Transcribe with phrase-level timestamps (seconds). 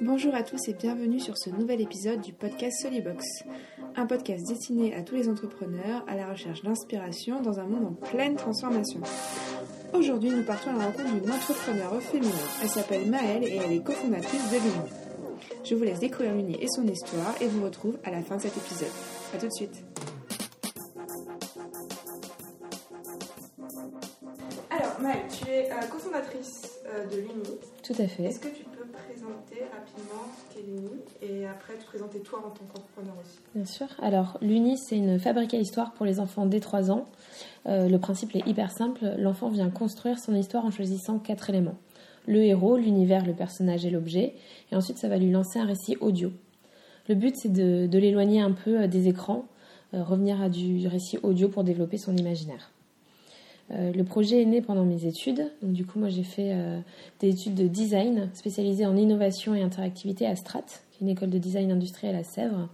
[0.00, 3.24] Bonjour à tous et bienvenue sur ce nouvel épisode du podcast Solibox,
[3.96, 7.92] un podcast destiné à tous les entrepreneurs à la recherche d'inspiration dans un monde en
[7.92, 9.00] pleine transformation.
[9.92, 12.30] Aujourd'hui, nous partons à la rencontre d'une entrepreneure féminin.
[12.62, 14.90] Elle s'appelle Maëlle et elle est cofondatrice de l'UNI.
[15.64, 18.42] Je vous laisse découvrir l'Uni et son histoire et vous retrouve à la fin de
[18.42, 18.88] cet épisode.
[19.34, 19.84] A tout de suite.
[24.70, 27.58] Alors, Maëlle, tu es euh, cofondatrice euh, de l'UNI.
[27.82, 28.24] Tout à fait.
[28.24, 32.50] Est-ce que tu peux présenter rapidement ce qu'est l'UNI et après te présenter toi en
[32.50, 33.38] tant qu'entrepreneur aussi?
[33.54, 33.86] Bien sûr.
[34.00, 37.06] Alors, l'UNI, c'est une fabrique à histoire pour les enfants dès 3 ans.
[37.66, 39.04] Euh, le principe est hyper simple.
[39.18, 41.76] L'enfant vient construire son histoire en choisissant quatre éléments.
[42.26, 44.34] Le héros, l'univers, le personnage et l'objet.
[44.72, 46.30] Et ensuite, ça va lui lancer un récit audio.
[47.08, 49.46] Le but, c'est de, l'éloigner un peu des écrans,
[49.92, 52.70] revenir à du récit audio pour développer son imaginaire.
[53.70, 55.50] Euh, le projet est né pendant mes études.
[55.62, 56.80] Donc, du coup, moi, j'ai fait euh,
[57.20, 61.30] des études de design spécialisées en innovation et interactivité à Strat, qui est une école
[61.30, 62.68] de design industriel à Sèvres,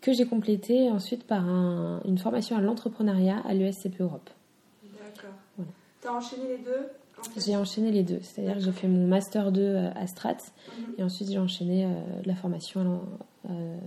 [0.00, 1.46] que j'ai complété ensuite par
[2.06, 4.30] une formation à l'entrepreneuriat à l'ESCP Europe.
[4.84, 5.66] D'accord.
[6.00, 6.88] Tu as enchaîné les deux
[7.36, 8.20] J'ai enchaîné les deux.
[8.22, 10.94] C'est-à-dire que j'ai fait mon Master 2 euh, à Strat mhm.
[10.96, 11.86] et ensuite j'ai enchaîné
[12.24, 12.84] la formation à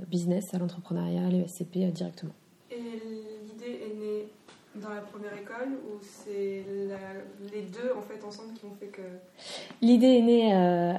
[0.09, 2.33] business à l'entrepreneuriat à l'ESCP directement.
[2.71, 4.27] Et l'idée est née
[4.75, 6.65] dans la première école ou c'est
[7.53, 9.01] les deux en fait ensemble qui ont fait que
[9.81, 10.93] L'idée est née euh,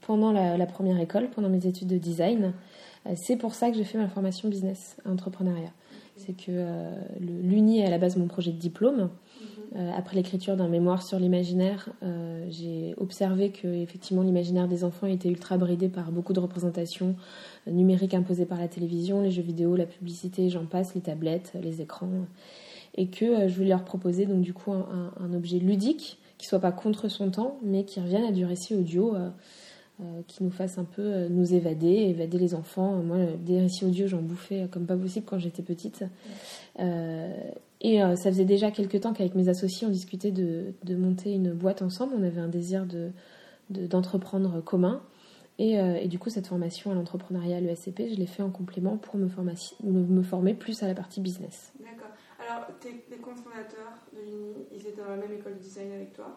[0.00, 2.54] pendant la, première école, pendant mes études de design.
[3.06, 5.72] Euh, c'est pour ça que j'ai fait ma formation business, entrepreneuriat.
[6.16, 9.10] C'est que euh, l'UNI est à la base mon projet de diplôme.
[9.74, 9.90] Mhm.
[9.94, 11.90] après l'écriture d'un mémoire sur l'imaginaire,
[12.48, 17.16] j'ai observé que effectivement l'imaginaire des enfants était ultra bridé par beaucoup de représentations
[17.66, 21.82] numériques imposées par la télévision, les jeux vidéo, la publicité, j'en passe, les tablettes, les
[21.82, 22.08] écrans
[22.96, 26.60] et que euh, je voulais leur proposer donc du coup un, objet ludique qui soit
[26.60, 29.14] pas contre son temps, mais qui revienne à du récit audio.
[30.00, 33.02] Euh, euh, qui nous fasse un peu nous évader, évader les enfants.
[33.02, 36.04] Moi, des récits audio, j'en bouffais comme pas possible quand j'étais petite.
[36.78, 41.82] et ça faisait déjà quelques temps qu'avec mes associés, on discutait de, monter une boîte
[41.82, 42.14] ensemble.
[42.18, 43.10] On avait un désir de,
[43.70, 45.00] d'entreprendre commun.
[45.58, 49.28] Et, du coup, cette formation à l'entrepreneuriat l'ESCP, je l'ai fait en complément pour me,
[49.84, 51.72] me former plus à la partie business.
[52.48, 56.36] Alors, tes, cofondateurs de l'Uni, ils étaient dans la même école de design avec toi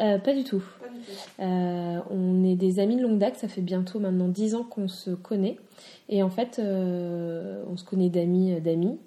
[0.00, 0.62] euh, pas du tout.
[1.40, 4.88] Euh, on est des amis de longue date, ça fait bientôt maintenant 10 ans qu'on
[4.88, 5.56] se connaît.
[6.10, 8.98] Et en fait, euh, on se connaît d'amis d'amis.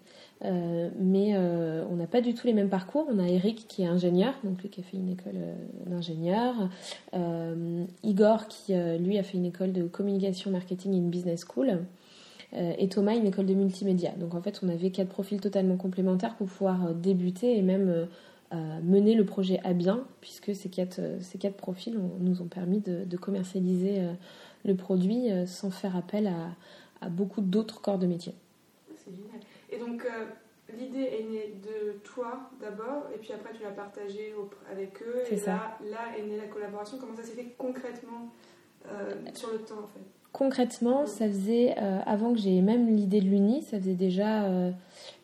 [0.42, 3.06] mais on n'a pas du tout les mêmes parcours.
[3.12, 5.40] On a Eric qui est ingénieur, donc lui qui a fait une école
[5.86, 6.56] d'ingénieur.
[8.04, 11.86] Igor qui lui a fait une école de communication marketing in business school.
[12.54, 14.12] Euh, et Thomas une école de multimédia.
[14.12, 17.90] Donc en fait, on avait quatre profils totalement complémentaires pour pouvoir euh, débuter et même
[18.54, 22.80] euh, mener le projet à bien, puisque ces quatre, ces quatre profils nous ont permis
[22.80, 24.02] de, commercialiser
[24.64, 26.32] le produit sans faire appel
[27.02, 28.34] à, beaucoup d'autres corps de métier.
[28.96, 29.42] C'est génial.
[29.70, 30.08] Et donc,
[30.78, 34.34] l'idée est née de toi d'abord, et puis après tu l'as partagée
[34.72, 36.98] avec eux, et là, là est née la collaboration.
[36.98, 38.32] Comment ça s'est fait concrètement
[39.34, 40.06] sur le temps en fait?
[40.38, 44.72] Concrètement, ça faisait, euh, avant que j'ai même l'idée de l'Uni, ça faisait déjà euh,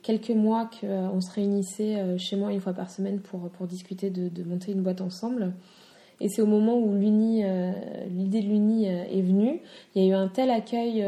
[0.04, 4.10] quelques mois qu'on euh, se réunissait chez moi une fois par semaine pour, pour discuter
[4.10, 5.52] de, monter une boîte ensemble.
[6.22, 7.44] Et c'est au moment où l'Uni,
[8.10, 9.60] l'idée de l'Uni est venue,
[9.96, 11.04] il y a eu un tel accueil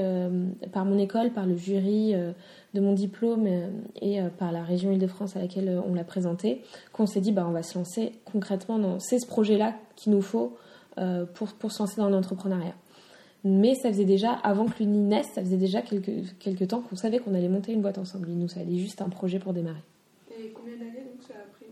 [0.73, 2.13] par mon école, par le jury
[2.73, 3.47] de mon diplôme
[4.01, 7.51] et par la région Île-de-France à laquelle on l'a présenté, qu'on s'est dit bah, on
[7.51, 10.57] va se lancer concrètement dans c'est ce projet-là qu'il nous faut
[11.35, 12.73] pour, pour se lancer dans l'entrepreneuriat.
[13.43, 16.95] Mais ça faisait déjà, avant que l'Uni naisse, ça faisait déjà quelques, quelques temps qu'on
[16.95, 18.29] savait qu'on allait monter une boîte ensemble.
[18.29, 19.83] Nous fallait juste un projet pour démarrer.
[20.39, 21.65] Et combien d'années donc ça a pris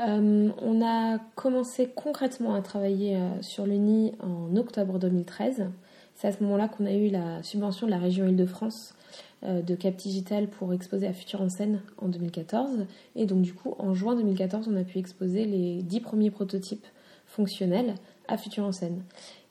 [0.00, 5.66] euh, On a commencé concrètement à travailler euh, sur l'Uni en octobre 2013.
[6.16, 8.94] C'est à ce moment-là qu'on a eu la subvention de la région Île-de-France
[9.44, 12.86] euh, de Cap Digital pour exposer à Futur en scène en 2014.
[13.14, 16.86] Et donc du coup, en juin 2014, on a pu exposer les dix premiers prototypes
[17.26, 17.94] fonctionnels
[18.28, 19.02] à Futur en scène.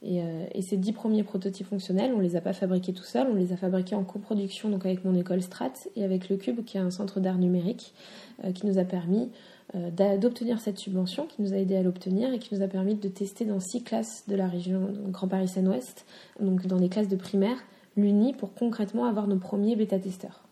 [0.05, 3.35] Euh, et, ces dix premiers prototypes fonctionnels, on les a pas fabriqués tout seuls, on
[3.35, 6.77] les a fabriqués en coproduction donc avec mon école Strat et avec le Cube, qui
[6.77, 7.93] est un centre d'art numérique,
[8.43, 9.29] euh, qui nous a permis
[9.75, 12.95] euh, d'obtenir cette subvention, qui nous a aidé à l'obtenir et qui nous a permis
[12.95, 16.05] de tester dans six classes de la région Grand Paris Seine-Ouest,
[16.41, 17.57] donc dans les classes de primaire,
[17.95, 20.43] l'UNI pour concrètement avoir nos premiers bêta-testeurs.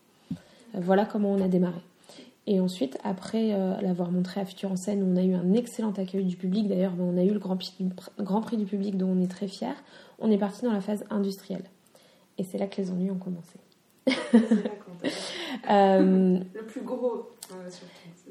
[0.74, 1.80] voilà comment on a démarré.
[2.46, 5.92] Et ensuite, après euh, l'avoir montré à Futur en scène, on a eu un excellent
[5.92, 6.66] accueil du public.
[6.66, 7.72] D'ailleurs, on a eu le grand prix,
[8.18, 9.68] grand prix du public dont on est très fiers.
[10.18, 11.64] On est parti dans la phase industrielle.
[12.38, 13.58] Et c'est là que les ennuis ont commencé.
[15.70, 17.30] Euh, le plus gros,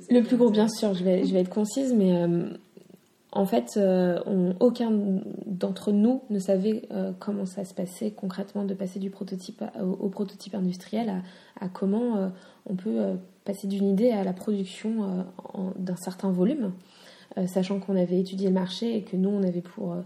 [0.10, 2.50] Le plus gros, bien sûr, je vais, je vais être concise, mais euh,
[3.32, 3.80] en fait,
[4.60, 4.92] aucun
[5.46, 6.88] d'entre nous ne savait
[7.20, 12.32] comment ça se passait concrètement de passer du prototype au, prototype industriel à, à comment
[12.66, 15.26] on peut passer d'une idée à la production
[15.78, 16.72] d'un certain volume.
[17.38, 20.02] Euh, sachant qu'on avait étudié le marché et que nous, on avait pour, euh,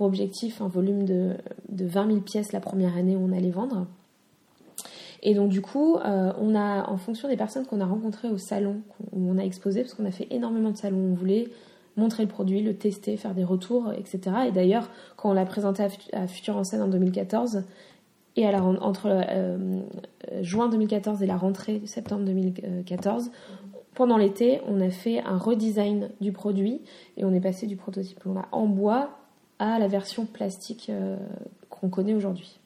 [0.00, 1.32] objectif un volume de,
[1.70, 3.88] de 20 000 pièces la première année où on allait vendre.
[5.24, 8.38] Et donc du coup, euh, on a, en fonction des personnes qu'on a rencontrées au
[8.38, 8.76] salon
[9.10, 11.48] où on a exposé, parce qu'on a fait énormément de salons, on voulait
[11.96, 14.20] montrer le produit, le tester, faire des retours, etc.
[14.46, 15.82] Et d'ailleurs, quand on l'a présenté
[16.12, 17.64] à, Future en scène en 2014
[18.38, 19.24] et à la, entre
[20.42, 23.30] juin 2014 et la rentrée de septembre 2014,
[23.98, 26.82] pendant l'été, on a fait un redesign du produit
[27.16, 29.18] et on est passé du prototype en bois
[29.58, 31.16] à la version plastique euh,
[31.68, 32.60] qu'on connaît aujourd'hui.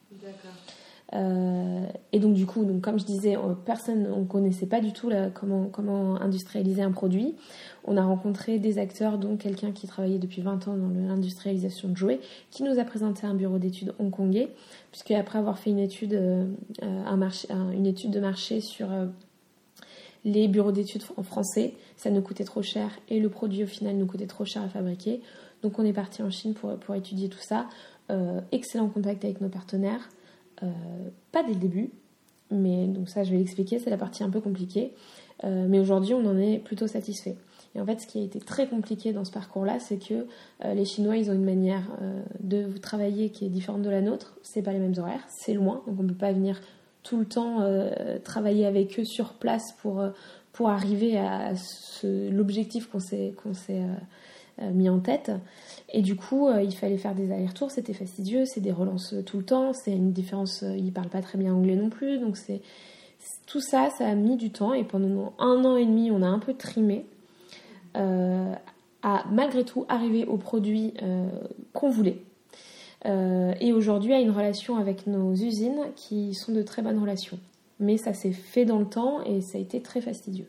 [1.13, 3.35] Euh, et donc du coup, donc, comme je disais,
[3.65, 7.35] personne, on connaissait pas du tout comment, comment industrialiser un produit.
[7.85, 11.97] On a rencontré des acteurs, dont quelqu'un qui travaillait depuis 20 ans dans l'industrialisation de
[11.97, 12.19] jouets,
[12.49, 14.49] qui nous a présenté un bureau d'études hongkongais,
[14.91, 16.45] puisque après avoir fait une étude, euh,
[17.85, 18.87] étude de marché sur
[20.25, 23.95] les bureaux d'études en français, ça nous coûtait trop cher et le produit au final
[23.97, 25.21] nous coûtait trop cher à fabriquer.
[25.61, 27.67] Donc on est parti en Chine pour, étudier tout ça.
[28.11, 30.09] Euh, excellent contact avec nos partenaires.
[30.61, 30.67] Euh,
[31.31, 31.89] pas dès le début,
[32.51, 34.93] mais donc ça je vais l'expliquer, c'est la partie un peu compliquée.
[35.43, 37.35] Euh, mais aujourd'hui on en est plutôt satisfait.
[37.75, 40.27] Et en fait, ce qui a été très compliqué dans ce parcours-là, c'est que
[40.63, 41.81] les Chinois, ils ont une manière
[42.39, 44.37] de travailler qui est différente de la nôtre.
[44.43, 46.61] C'est pas les mêmes horaires, c'est loin, donc on peut pas venir
[47.03, 50.09] tout le temps euh, travailler avec eux sur place pour, euh,
[50.53, 51.53] pour arriver à
[52.03, 53.83] l'objectif qu'on s'est qu'on s'est
[54.61, 55.31] euh, mis en tête.
[55.91, 59.43] Et du coup, il fallait faire des allers-retours, c'était fastidieux, c'est des relances tout le
[59.43, 62.61] temps, c'est une différence, ils parlent pas très bien anglais non plus, donc c'est
[63.45, 66.27] tout ça, ça a mis du temps et pendant un an et demi, on a
[66.27, 67.05] un peu trimé.
[67.95, 70.93] À malgré tout arriver au produit
[71.73, 72.21] qu'on voulait.
[73.05, 77.39] Euh, et aujourd'hui a une relation avec nos usines qui sont de très bonnes relations.
[77.79, 80.47] Mais ça s'est fait dans le temps et ça a été très fastidieux.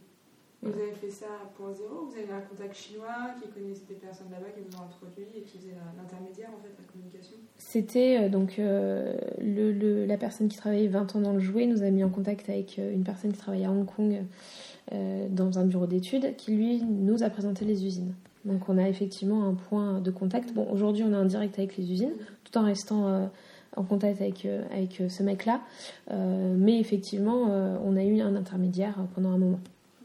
[0.63, 1.27] Vous avez fait ça
[1.57, 2.07] pour zéro?
[2.07, 5.43] Vous avez un contact chinois qui connaissait des personnes là-bas qui vous ont introduit et
[5.43, 7.37] qui faisait l'intermédiaire en fait, la communication?
[7.59, 11.83] C'était euh, donc euh, le, la personne qui travaillait 20 ans dans le jouet nous
[11.83, 14.23] a mis en contact avec une personne qui travaillait à Hong Kong
[14.93, 18.15] dans un bureau d'études qui lui nous a présenté les usines.
[18.45, 20.53] Donc on a effectivement un point de contact.
[20.53, 22.13] Bon, aujourd'hui on est en direct avec les usines,
[22.45, 23.27] tout en restant euh,
[23.77, 25.61] en contact avec, euh, avec euh, ce mec-là.
[26.11, 27.45] mais effectivement,
[27.85, 29.61] on a eu un intermédiaire pendant un moment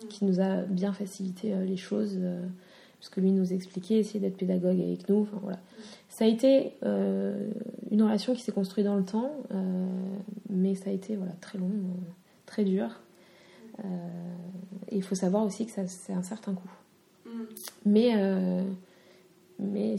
[0.08, 2.18] qui nous a bien facilité les choses,
[3.00, 5.22] parce que lui nous expliquait, essayer d'être pédagogue avec nous.
[5.22, 5.60] Enfin, voilà.
[6.08, 6.74] Ça a été
[7.92, 9.32] une relation qui s'est construite dans le temps,
[10.50, 11.70] mais ça a été voilà, très long,
[12.46, 13.02] très dur.
[14.90, 16.70] Et il faut savoir aussi que ça, c'est un certain coût.
[17.86, 18.64] Mais, euh,
[19.60, 19.98] mais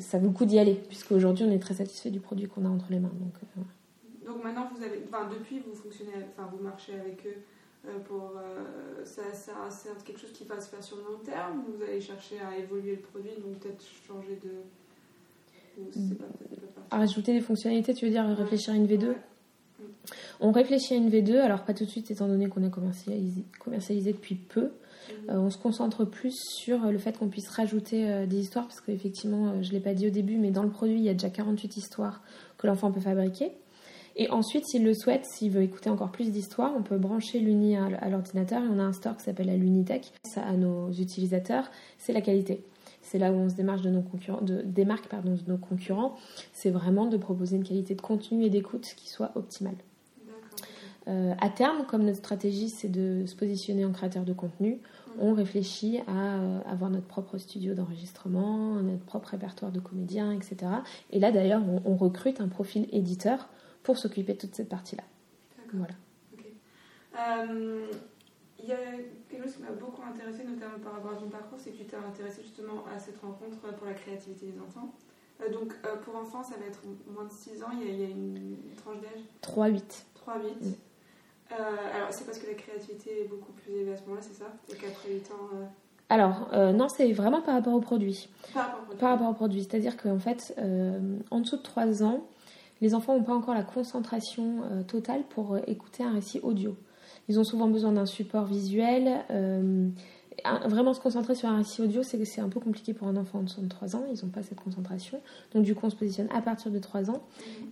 [0.00, 2.64] ça vaut le coup d'y aller, puisque aujourd'hui on est très satisfait du produit qu'on
[2.64, 3.12] a entre les mains.
[3.20, 7.36] Donc, euh, donc maintenant, vous avez, enfin, depuis, vous fonctionnez, enfin, vous marchez avec eux
[7.86, 8.34] euh, pour.
[9.04, 12.00] ça, ça c'est quelque chose qui va se faire sur le long terme Vous allez
[12.00, 14.50] chercher à évoluer le produit, donc peut-être changer de.
[16.90, 19.14] à rajouter des fonctionnalités, tu veux dire réfléchir à une V2
[20.40, 23.44] On réfléchit à une V2, alors pas tout de suite, étant donné qu'on a commercialisé,
[23.58, 24.70] commercialisé depuis peu.
[25.30, 28.80] Euh, on se concentre plus sur le fait qu'on puisse rajouter euh, des histoires, parce
[28.80, 31.08] qu'effectivement, euh, je ne l'ai pas dit au début, mais dans le produit, il y
[31.08, 32.22] a déjà 48 histoires
[32.56, 33.52] que l'enfant peut fabriquer.
[34.16, 37.76] Et ensuite, s'il le souhaite, s'il veut écouter encore plus d'histoires, on peut brancher l'Uni
[37.76, 40.12] à l'ordinateur et on a un store qui s'appelle la Lunitech.
[40.24, 42.64] Ça, à nos utilisateurs, c'est la qualité.
[43.10, 46.16] C'est là où on se démarque de nos concurrents, de, démarque pardon, de nos concurrents.
[46.52, 49.76] C'est vraiment de proposer une qualité de contenu et d'écoute qui soit optimale.
[51.06, 54.78] à terme, comme notre stratégie, c'est de se positionner en créateur de contenu,
[55.18, 60.56] on réfléchit à euh, avoir notre propre studio d'enregistrement, notre propre répertoire de comédiens, etc.
[61.10, 63.48] Et là d'ailleurs, on, recrute un profil éditeur
[63.82, 65.02] pour s'occuper de toute cette partie-là.
[65.72, 65.94] Voilà.
[67.18, 67.86] Euh,
[68.58, 68.76] il y a
[69.28, 71.84] quelque chose qui m'a beaucoup intéressé, notamment par rapport à ton parcours, c'est que tu
[71.84, 74.92] t'es intéressé justement à cette rencontre pour la créativité des enfants.
[75.40, 75.74] Euh, donc
[76.04, 76.80] pour enfants, ça va être
[77.12, 79.22] moins de 6 ans, il y a, une tranche d'âge?
[79.42, 80.04] 3-8.
[80.26, 80.74] 3-8.
[81.52, 81.54] Euh,
[81.94, 84.46] alors, c'est parce que la créativité est beaucoup plus élevée à ce moment-là, c'est ça?
[84.70, 85.48] Et qu'après 8 ans.
[85.54, 85.64] Euh,
[86.10, 88.28] alors, euh, non, c'est vraiment par rapport au produit.
[88.52, 89.00] Par rapport au produit.
[89.00, 89.62] Par rapport au produit.
[89.62, 90.54] C'est-à-dire qu'en fait,
[91.30, 92.26] en dessous de 3 ans,
[92.80, 96.76] les enfants n'ont pas encore la concentration totale pour écouter un récit audio.
[97.28, 99.24] Ils ont souvent besoin d'un support visuel
[100.66, 103.42] vraiment se concentrer sur un récit audio, c'est c'est un peu compliqué pour un enfant
[103.42, 104.04] de 3 ans.
[104.12, 105.20] Ils n'ont pas cette concentration.
[105.54, 107.22] Donc du coup, on se positionne à partir de 3 ans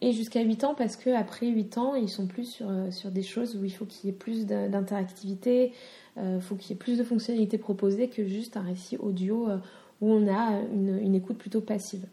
[0.00, 3.22] et jusqu'à 8 ans parce que après 8 ans, ils sont plus sur, sur des
[3.22, 5.72] choses où il faut qu'il y ait plus d'interactivité,
[6.16, 9.48] il faut qu'il y ait plus de fonctionnalités proposées que juste un récit audio
[10.00, 12.06] où on a une écoute plutôt passive.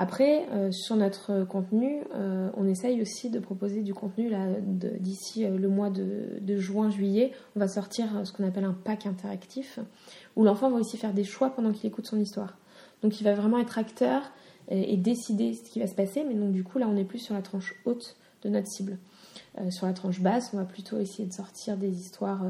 [0.00, 4.30] Après, euh, sur notre contenu, euh, on essaye aussi de proposer du contenu
[5.00, 7.32] d'ici euh, le mois de, juin-juillet.
[7.56, 9.80] On va sortir ce qu'on appelle un pack interactif
[10.36, 12.56] où l'enfant va aussi faire des choix pendant qu'il écoute son histoire.
[13.02, 14.22] Donc il va vraiment être acteur
[14.68, 16.24] et, décider ce qui va se passer.
[16.24, 18.98] Mais donc du coup là, on est plus sur la tranche haute de notre cible.
[19.70, 22.44] sur la tranche basse, on va plutôt essayer de sortir des histoires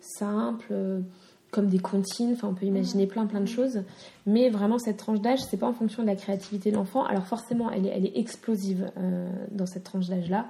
[0.00, 1.02] simples
[1.50, 3.82] comme des comptines, enfin on peut imaginer plein plein de choses,
[4.26, 7.04] mais vraiment cette tranche d'âge, c'est pas en fonction de la créativité de l'enfant.
[7.04, 10.46] Alors forcément, elle est, elle est explosive euh, dans cette tranche d'âge-là,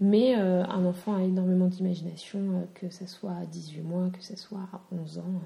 [0.00, 4.22] mais euh, un enfant a énormément d'imagination, euh, que ce soit à 18 mois, que
[4.22, 5.40] ce soit à 11 ans.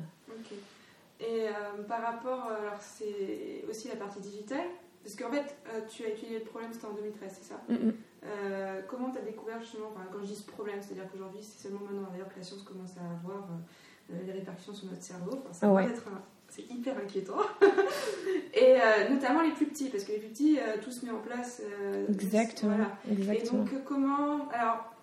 [1.21, 1.49] Et
[1.87, 4.65] par rapport, alors c'est aussi la partie digitale,
[5.03, 5.55] parce qu'en fait,
[5.91, 7.61] tu as étudié le problème, c'était en 2013, c'est ça?
[8.89, 11.85] Comment tu as découvert justement, enfin, quand je dis ce problème, c'est-à-dire qu'aujourd'hui, c'est seulement
[11.85, 13.49] maintenant d'ailleurs que la science commence à avoir
[14.27, 15.43] les répercussions sur notre cerveau.
[16.49, 17.39] c'est hyper inquiétant.
[18.55, 21.13] et euh, notamment les plus petits, parce que les plus petits, euh, tout se met
[21.13, 21.63] en place.
[22.09, 22.77] exactement,
[23.11, 23.65] exactement.
[23.65, 24.49] Et donc, comment.
[24.51, 24.95] Alors,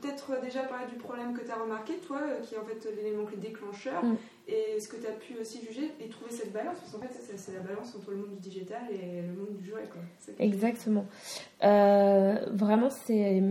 [0.00, 3.24] peut-être déjà parler du problème que tu as remarqué, toi, qui est en fait l'élément
[3.24, 4.16] clé déclencheur, mm.
[4.48, 7.36] et ce que tu as pu aussi juger et trouver cette balance, parce qu'en fait,
[7.36, 9.88] c'est la balance entre le monde du digital et le monde du jouet.
[9.90, 10.02] Quoi.
[10.38, 11.06] Exactement.
[11.60, 13.42] vraiment, c'est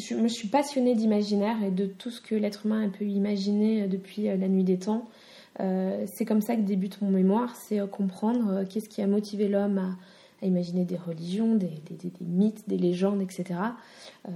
[0.00, 3.82] je me suis passionnée d'imaginaire et de tout ce que l'être humain a pu imaginer
[3.82, 5.08] euh, depuis euh, la nuit des temps.
[5.60, 9.78] Euh, c'est comme ça que débute mon mémoire, c'est comprendre qu'est-ce qui a motivé l'homme
[9.78, 11.70] à, imaginer des religions, des,
[12.22, 13.60] mythes, des légendes, etc.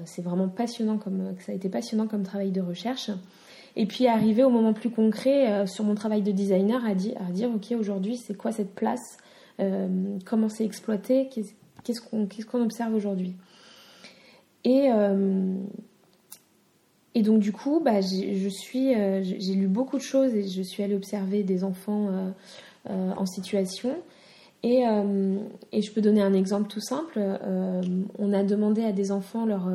[0.05, 3.11] c'est vraiment passionnant comme ça a été passionnant comme travail de recherche.
[3.75, 7.73] Et puis arriver au moment plus concret sur mon travail de designer à dire ok
[7.81, 9.17] aujourd'hui c'est quoi cette place,
[10.27, 13.35] comment c'est exploité, qu'est-ce qu'on observe aujourd'hui?
[14.65, 15.57] Et, euh,
[17.15, 20.95] et donc du coup, bah, euh, j'ai lu beaucoup de choses et je suis allée
[20.95, 22.09] observer des enfants
[22.89, 23.95] euh, en situation.
[24.63, 24.83] Et,
[25.73, 27.21] et, je peux donner un exemple tout simple.
[28.19, 29.69] on a demandé à des enfants lors,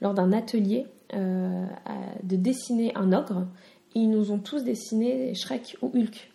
[0.00, 3.46] lors d'un atelier de dessiner un ogre.
[3.94, 6.31] Et ils nous ont tous dessiné Shrek ou Hulk.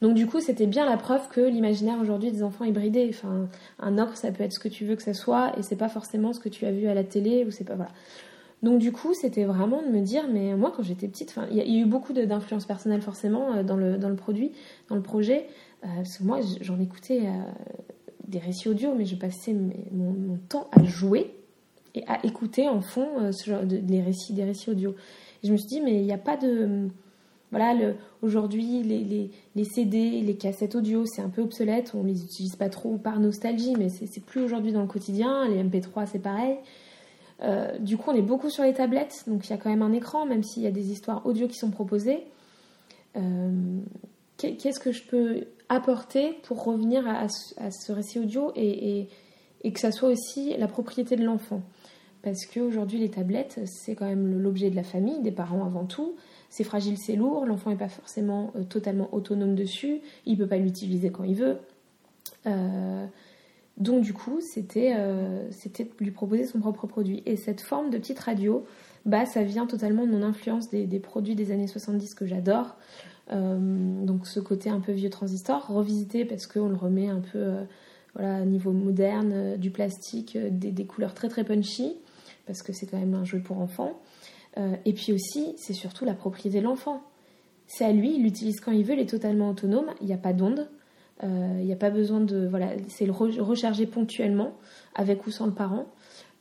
[0.00, 3.06] Donc du coup, c'était bien la preuve que l'imaginaire aujourd'hui des enfants est bridé.
[3.10, 3.48] Enfin,
[3.80, 5.88] un ogre, ça peut être ce que tu veux que ça soit, et c'est pas
[5.88, 7.90] forcément ce que tu as vu à la télé ou c'est pas voilà.
[8.62, 11.60] Donc du coup, c'était vraiment de me dire, mais moi quand j'étais petite, il y,
[11.60, 14.52] a eu beaucoup d'influence personnelle forcément euh, dans le dans le produit,
[14.88, 15.46] dans le projet,
[15.84, 17.30] euh, parce que moi j'en écoutais euh,
[18.26, 19.54] des récits audio, mais je passais
[19.92, 21.34] mon, temps à jouer
[21.94, 23.08] et à écouter en fond
[24.04, 24.94] récits des récits audio.
[25.42, 26.88] Et je me suis dit, mais il n'y a pas de
[27.50, 31.92] voilà, aujourd'hui, les, les, CD, les cassettes audio, c'est un peu obsolète.
[31.94, 35.48] On les utilise pas trop par nostalgie, mais c'est plus aujourd'hui dans le quotidien.
[35.48, 36.58] Les MP3, c'est pareil.
[37.42, 39.82] Euh, du coup, on est beaucoup sur les tablettes, donc il y a quand même
[39.82, 42.26] un écran, même s'il y a des histoires audio qui sont proposées.
[43.16, 43.78] Euh,
[44.36, 49.08] qu'est-ce que je peux apporter pour revenir à, ce récit audio et, et,
[49.62, 51.62] et, que ça soit aussi la propriété de l'enfant?
[52.22, 56.16] Parce qu'aujourd'hui, les tablettes, c'est quand même l'objet de la famille, des parents avant tout
[56.48, 60.46] c'est fragile, c'est lourd, l'enfant n'est pas forcément euh, totalement autonome dessus, il ne peut
[60.46, 61.58] pas l'utiliser quand il veut.
[62.46, 63.06] Euh,
[63.76, 67.22] donc du coup, c'était euh, c'était lui proposer son propre produit.
[67.26, 68.64] Et cette forme de petite radio,
[69.04, 72.76] bah, ça vient totalement de mon influence des, produits des années 70 que j'adore.
[73.30, 77.52] donc ce côté un peu vieux transistor, revisité parce qu'on le remet un peu
[78.14, 81.94] voilà, niveau moderne, du plastique, des, des, couleurs très très punchy,
[82.46, 84.00] parce que c'est quand même un jeu pour enfants.
[84.58, 87.02] Euh, et puis aussi, c'est surtout la propriété de l'enfant.
[87.66, 90.18] C'est à lui, il l'utilise quand il veut, il est totalement autonome, il n'y a
[90.18, 90.68] pas d'onde,
[91.22, 92.46] euh, il n'y a pas besoin de.
[92.46, 94.54] Voilà, c'est le recharger ponctuellement,
[94.94, 95.86] avec ou sans le parent.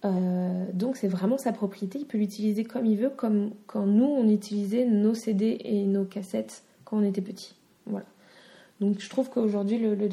[0.05, 4.05] Euh, donc c'est vraiment sa propriété, il peut l'utiliser comme il veut, comme quand nous
[4.05, 7.55] on utilisait nos CD et nos cassettes quand on était petit.
[7.87, 8.05] Voilà.
[8.79, 10.07] Donc je trouve qu'aujourd'hui le, le,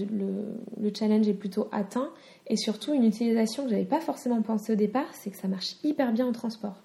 [0.80, 2.08] le, challenge est plutôt atteint
[2.46, 5.76] et surtout une utilisation que j'avais pas forcément pensé au départ, c'est que ça marche
[5.84, 6.83] hyper bien en transport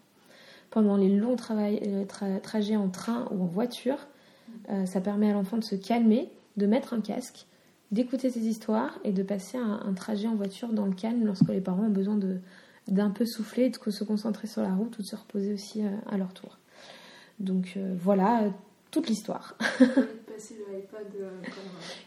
[0.69, 3.97] pendant les longs euh, trajets en train ou en voiture.
[4.69, 7.45] Euh, ça permet à l'enfant de se calmer, de mettre un casque,
[7.91, 11.61] d'écouter ses histoires et de passer un, trajet en voiture dans le calme lorsque les
[11.61, 12.19] parents ont besoin
[12.88, 15.89] d'un peu souffler, de se concentrer sur la route ou de se reposer aussi euh,
[16.07, 16.59] à leur tour.
[17.39, 18.51] Donc voilà
[18.91, 19.55] toute l'histoire.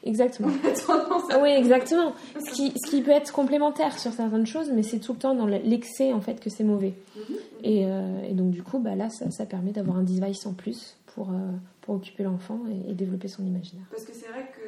[0.04, 0.48] exactement.
[1.42, 2.14] oui, exactement.
[2.44, 5.34] Ce qui, ce qui peut être complémentaire sur certaines choses, mais c'est tout le temps
[5.34, 6.94] dans l'excès en fait que c'est mauvais.
[7.16, 7.36] Mhm.
[7.62, 10.54] et, euh, et, donc du coup, bah, là, ça, ça permet d'avoir un device en
[10.54, 13.86] plus pour, euh, pour occuper l'enfant et, développer son imaginaire.
[13.90, 14.62] Parce que c'est vrai que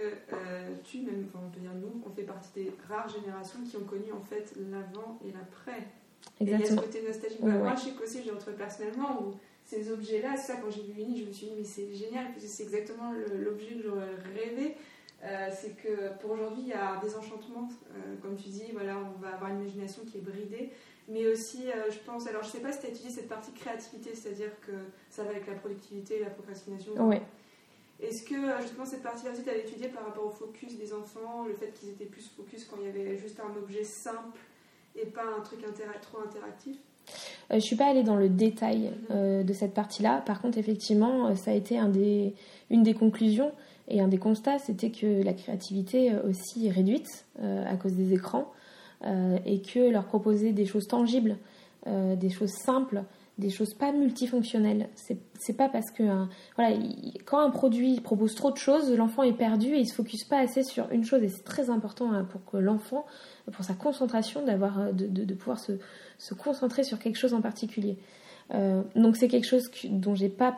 [0.84, 3.84] tu, même, enfin, on peut dire nous, on fait partie des rares générations qui ont
[3.84, 5.86] connu en fait l'avant et l'après.
[6.40, 6.40] Exactement.
[6.40, 7.40] Et il y a ce côté nostalgique.
[7.40, 11.20] Moi, je sais qu'aussi, j'ai retrouvé personnellement où ces objets-là, ça, quand j'ai vu Uni,
[11.20, 14.76] je me suis dit, mais c'est génial, parce que c'est exactement l'objet que j'aurais rêvé.
[15.22, 18.98] Euh, c'est que pour aujourd'hui, il y a des enchantements, euh, comme tu dis, voilà,
[18.98, 20.70] on va avoir une imagination qui est bridée,
[21.08, 23.52] mais aussi, euh, je pense, alors je sais pas si tu as étudié cette partie
[23.52, 24.72] créativité, c'est-à-dire que
[25.08, 26.92] ça va avec la productivité, la procrastination.
[26.98, 27.16] Oui.
[28.00, 31.46] Est-ce que justement cette partie-là aussi, tu as étudié par rapport au focus des enfants,
[31.46, 34.40] le fait qu'ils étaient plus focus quand il y avait juste un objet simple
[34.94, 35.60] et pas un truc
[36.02, 36.76] trop interactif?
[37.50, 40.22] Je suis pas allée dans le détail de cette partie-là.
[40.24, 41.78] Par contre, effectivement, ça a été
[42.70, 43.52] une des conclusions
[43.88, 47.92] et un des constats, c'était que la créativité euh, aussi est réduite euh, à cause
[47.92, 48.50] des écrans
[49.04, 51.36] euh, et que leur proposer des choses tangibles,
[51.86, 53.02] des choses simples,
[53.38, 54.88] des choses pas multifonctionnelles.
[54.94, 56.04] C'est pas parce que
[56.56, 56.76] voilà,
[57.24, 60.38] quand un produit propose trop de choses, l'enfant est perdu et il se focus pas
[60.38, 63.06] assez sur une chose et c'est très important hein, pour que l'enfant,
[63.52, 65.72] pour sa concentration, d'avoir de, de, pouvoir se,
[66.18, 67.98] se, concentrer sur quelque chose en particulier.
[68.94, 70.56] donc c'est quelque chose que, dont j'ai pas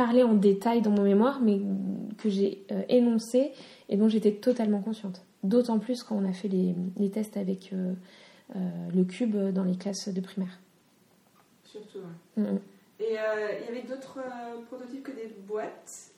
[0.00, 1.60] parlé en détail dans mon mémoire, mais
[2.16, 3.52] que j'ai euh, énoncé
[3.90, 5.26] et dont j'étais totalement consciente.
[5.42, 7.92] D'autant plus quand on a fait les, les tests avec euh,
[8.56, 8.58] euh,
[8.94, 10.58] le cube dans les classes de primaire.
[11.70, 11.98] Surtout,
[12.36, 12.44] oui.
[12.98, 14.18] Et il y avait d'autres
[14.66, 16.10] prototypes que des boîtes.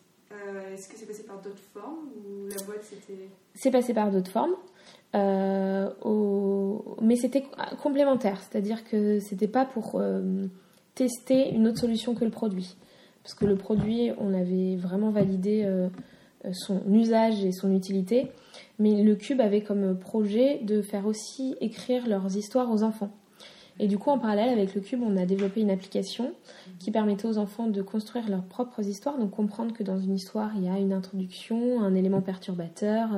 [0.73, 4.31] Est-ce que c'est passé par d'autres formes ou la boîte c'était C'est passé par d'autres
[4.31, 4.57] formes.
[6.05, 6.97] Au...
[7.01, 7.45] Mais c'était
[7.83, 10.03] complémentaire, c'est-à-dire que c'était pas pour
[10.95, 12.77] tester une autre solution que le produit
[13.23, 15.89] parce que le produit, on avait vraiment validé euh,
[16.45, 18.33] euh, son usage et son utilité,
[18.79, 23.11] mais le cube avait comme projet de faire aussi écrire leurs histoires aux enfants.
[23.79, 26.33] Et du coup, en parallèle avec le cube, on a développé une application
[26.79, 30.51] qui permettait aux enfants de construire leurs propres histoires, donc comprendre que dans une histoire,
[30.57, 33.09] il y a une introduction, un élément perturbateur,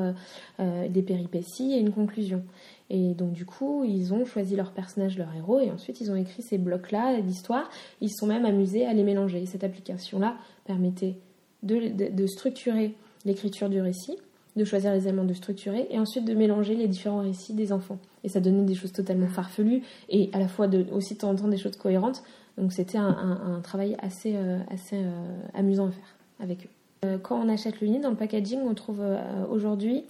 [0.60, 2.42] euh, des péripéties et une conclusion.
[2.90, 6.16] Et donc du coup, ils ont choisi leur personnage, leur héros, et ensuite ils ont
[6.16, 7.68] écrit ces blocs-là d'histoire.
[8.00, 9.44] Ils se sont même amusés à les mélanger.
[9.46, 11.16] cette application-là permettait
[11.62, 14.16] de, structurer l'écriture du récit,
[14.56, 17.98] de choisir les éléments de structurer, et ensuite de mélanger les différents récits des enfants.
[18.22, 21.30] Et ça donnait des choses totalement farfelues, et à la fois de, aussi de temps
[21.30, 22.22] en temps des choses cohérentes.
[22.56, 26.68] Donc c'était un, travail assez, euh, assez euh, amusant à faire avec eux.
[27.04, 29.02] Euh, quand on achète l'Uni, dans le packaging, on trouve
[29.50, 30.04] aujourd'hui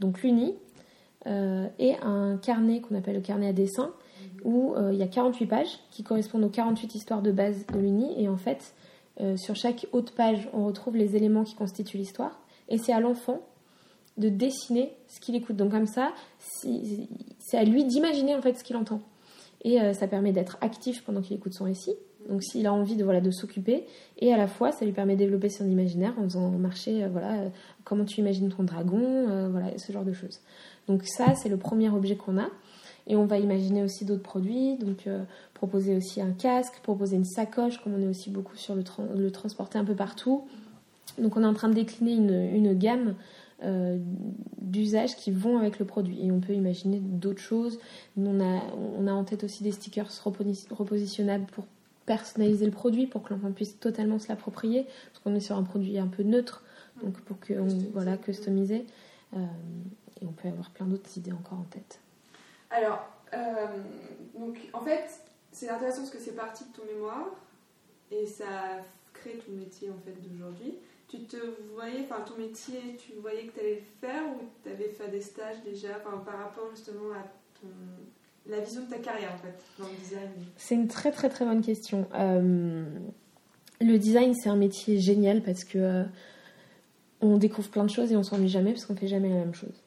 [0.00, 0.54] donc l'Uni,
[1.26, 3.90] et un carnet qu'on appelle le carnet à dessin,
[4.44, 7.78] où euh, il y a 48 pages qui correspondent aux 48 histoires de base de
[7.78, 8.14] l'Uni.
[8.22, 8.74] Et en fait,
[9.36, 12.40] sur chaque haute page, on retrouve les éléments qui constituent l'histoire.
[12.68, 13.40] Et c'est à l'enfant
[14.18, 15.56] de dessiner ce qu'il écoute.
[15.56, 19.00] Donc comme ça, c'est à lui d'imaginer en fait ce qu'il entend.
[19.64, 21.94] Et ça permet d'être actif pendant qu'il écoute son récit.
[22.28, 23.84] Donc s'il a envie de voilà de s'occuper
[24.18, 27.44] et à la fois ça lui permet de développer son imaginaire en faisant marcher voilà
[27.84, 30.40] comment tu imagines ton dragon voilà ce genre de choses.
[30.88, 32.48] Donc ça, c'est le premier objet qu'on a.
[33.06, 35.22] Et on va imaginer aussi d'autres produits, donc euh,
[35.54, 38.84] proposer aussi un casque, proposer une sacoche, comme on est aussi beaucoup sur le,
[39.16, 40.44] le transporter un peu partout.
[41.16, 43.14] Donc on est en train de décliner une, gamme
[43.64, 43.98] euh,
[44.58, 46.24] d'usages qui vont avec le produit.
[46.24, 47.78] Et on peut imaginer d'autres choses.
[48.16, 50.10] On a, on a en tête aussi des stickers
[50.70, 51.66] repositionnables pour
[52.06, 55.62] personnaliser le produit, pour que l'enfant puisse totalement se l'approprier, parce qu'on est sur un
[55.62, 56.64] produit un peu neutre,
[57.02, 58.86] donc pour que on, voilà, customiser.
[59.34, 59.44] Euh,
[60.20, 62.00] et on peut avoir plein d'autres idées encore en tête.
[62.70, 63.66] Alors, euh,
[64.38, 65.20] donc en fait,
[65.52, 67.26] c'est intéressant parce que c'est parti de ton mémoire
[68.10, 68.44] et ça
[69.12, 70.78] crée ton métier en fait d'aujourd'hui.
[71.08, 71.36] Tu te
[71.74, 75.08] voyais, enfin ton métier, tu voyais que tu allais le faire ou tu avais fait
[75.08, 77.24] des stages déjà par rapport justement à
[78.46, 80.30] la vision de ta carrière en fait dans le design?
[80.56, 82.06] C'est une très très très bonne question.
[82.14, 82.84] Euh,
[83.80, 86.04] le design c'est un métier génial parce que euh,
[87.20, 89.54] on découvre plein de choses et on s'ennuie jamais parce qu'on fait jamais la même
[89.54, 89.82] chose.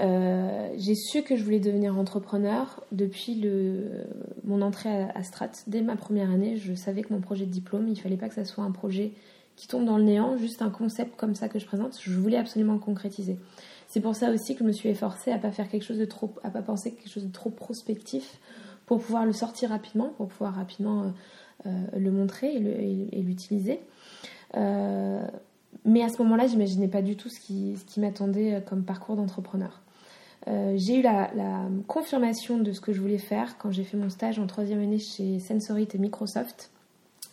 [0.00, 4.04] Euh, j'ai su que je voulais devenir entrepreneur depuis le,
[4.44, 5.50] mon entrée à, Strat.
[5.66, 8.34] Dès ma première année, je savais que mon projet de diplôme, il fallait pas que
[8.34, 9.12] ça soit un projet
[9.56, 11.98] qui tombe dans le néant, juste un concept comme ça que je présente.
[12.00, 13.38] Je voulais absolument concrétiser.
[13.88, 16.04] C'est pour ça aussi que je me suis efforcée à pas faire quelque chose de
[16.04, 18.38] trop, à pas penser quelque chose de trop prospectif
[18.86, 21.08] pour pouvoir le sortir rapidement, pour pouvoir rapidement euh,
[21.66, 23.80] euh, le montrer et l'utiliser.
[24.54, 29.82] mais à ce moment-là, j'imaginais pas du tout ce qui, m'attendait comme parcours d'entrepreneur.
[30.48, 31.30] Euh, j'ai eu la,
[31.86, 34.98] confirmation de ce que je voulais faire quand j'ai fait mon stage en troisième année
[34.98, 36.70] chez Sensorit et Microsoft.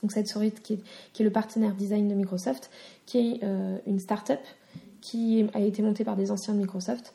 [0.01, 0.79] Donc Sensorit qui est,
[1.13, 2.69] qui est le partenaire design de Microsoft,
[3.05, 4.39] qui est euh, une start-up
[5.01, 7.13] qui a été montée par des anciens de Microsoft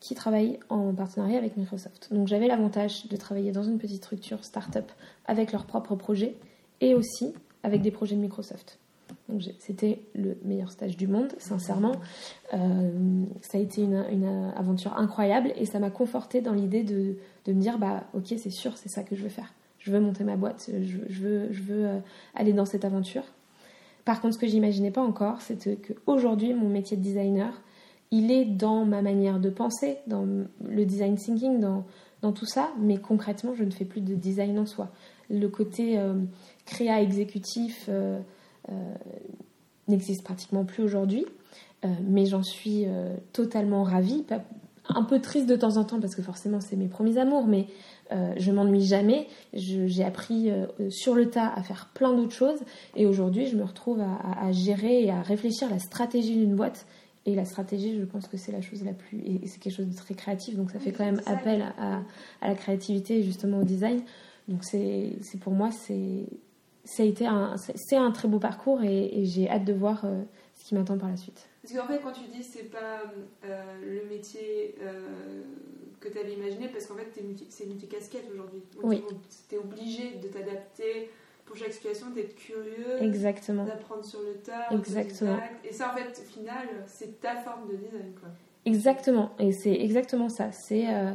[0.00, 2.08] qui travaillent en partenariat avec Microsoft.
[2.12, 4.90] Donc j'avais l'avantage de travailler dans une petite structure start-up
[5.26, 6.34] avec leurs propres projets
[6.80, 8.78] et aussi avec des projets de Microsoft.
[9.28, 11.96] Donc c'était le meilleur stage du monde, sincèrement.
[12.54, 17.16] Euh, ça a été une, une, aventure incroyable et ça m'a conforté dans l'idée de,
[17.44, 19.52] de, me dire bah ok c'est sûr c'est ça que je veux faire.
[19.86, 21.98] Je veux monter ma boîte, je, veux, je veux euh,
[22.34, 23.22] aller dans cette aventure.
[24.04, 27.62] Par contre ce que j'imaginais pas encore c'est qu'aujourd'hui mon métier de designer
[28.10, 31.84] il est dans ma manière de penser, dans le design thinking, dans,
[32.32, 34.90] tout ça, mais concrètement je ne fais plus de design en soi.
[35.30, 36.14] Le côté euh,
[36.64, 38.18] créa exécutif euh,
[39.86, 41.24] n'existe pratiquement plus aujourd'hui,
[42.02, 42.86] mais j'en suis
[43.32, 44.24] totalement ravie.
[44.88, 47.66] Un peu triste de temps en temps parce que forcément c'est mes premiers amours, mais
[48.10, 49.26] je m'ennuie jamais.
[49.52, 50.50] J'ai appris
[50.90, 52.60] sur le tas à faire plein d'autres choses
[52.94, 56.86] et aujourd'hui je me retrouve à, gérer et à réfléchir la stratégie d'une boîte.
[57.28, 59.18] Et la stratégie, je pense que c'est la chose la plus.
[59.18, 62.02] Et c'est quelque chose de très créatif, donc ça fait quand même appel à,
[62.40, 64.02] à la créativité et justement au design.
[64.46, 66.26] Donc c'est pour moi, c'est
[66.86, 67.56] ça a été un,
[67.92, 70.22] un très beau parcours et, j'ai hâte de voir euh,
[70.54, 71.48] ce qui m'attend par la suite.
[71.66, 73.02] Parce qu'en fait, quand tu dis c'est pas
[73.44, 75.42] euh, le métier euh,
[75.98, 77.08] que tu avais imaginé, parce qu'en fait,
[77.48, 78.62] c'est multicasquette aujourd'hui.
[78.82, 79.02] Oui.
[79.48, 81.10] Tu es obligé de t'adapter
[81.44, 83.64] pour chaque situation, d'être curieux, Exactement.
[83.64, 84.68] d'apprendre sur le tas.
[84.72, 85.38] Exactement.
[85.64, 88.12] Et ça, en fait, au final, c'est ta forme de design.
[88.18, 88.28] Quoi.
[88.64, 89.34] Exactement.
[89.38, 90.52] Et c'est exactement ça.
[90.52, 91.12] C'est euh,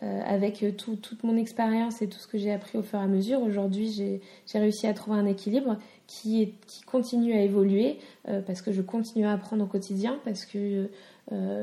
[0.00, 3.06] avec euh, toute mon expérience et tout ce que j'ai appris au fur et à
[3.08, 4.20] mesure, aujourd'hui j'ai
[4.58, 8.80] réussi à trouver un équilibre qui, est, qui continue à évoluer euh, parce que je
[8.80, 10.88] continue à apprendre au quotidien, parce que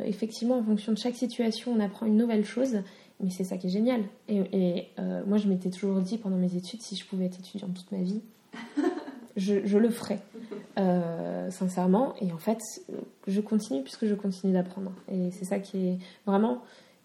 [0.05, 2.81] effectivement en fonction de chaque situation on apprend une nouvelle chose,
[3.19, 4.03] mais c'est ça qui est génial.
[4.29, 4.89] Et,
[5.25, 8.03] moi je m'étais toujours dit pendant mes études, si je pouvais être étudiante toute ma
[8.03, 8.21] vie,
[9.37, 10.19] je, je, le ferais,
[11.49, 12.13] sincèrement.
[12.21, 12.59] Et en fait,
[13.25, 14.91] je continue puisque je continue d'apprendre.
[15.11, 16.61] Et c'est ça qui est vraiment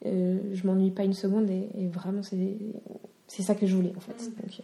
[0.07, 4.13] euh, je m'ennuie pas une seconde et, vraiment c'est ça que je voulais en fait.
[4.13, 4.41] Mm.
[4.41, 4.63] Donc, euh.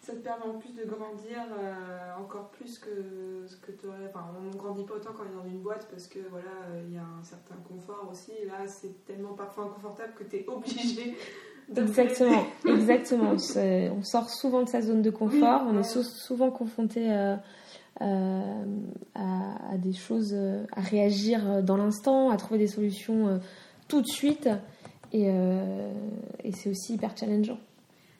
[0.00, 4.06] ça te permet en plus de grandir euh, encore plus que ce que tu aurais.
[4.08, 6.52] Enfin, on ne grandit pas autant quand on est dans une boîte parce que voilà,
[6.86, 8.30] il y a un certain confort aussi.
[8.40, 11.16] Et là, c'est tellement parfois inconfortable que tu es obligé.
[11.76, 13.32] Exactement, exactement.
[13.32, 15.62] On sort souvent de sa zone de confort.
[15.66, 17.40] on est souvent confronté à,
[18.00, 23.40] à, des choses, à réagir dans l'instant, à trouver des solutions
[23.92, 24.48] tout de suite.
[25.12, 25.92] Et, euh,
[26.42, 27.58] et c'est aussi hyper challengeant.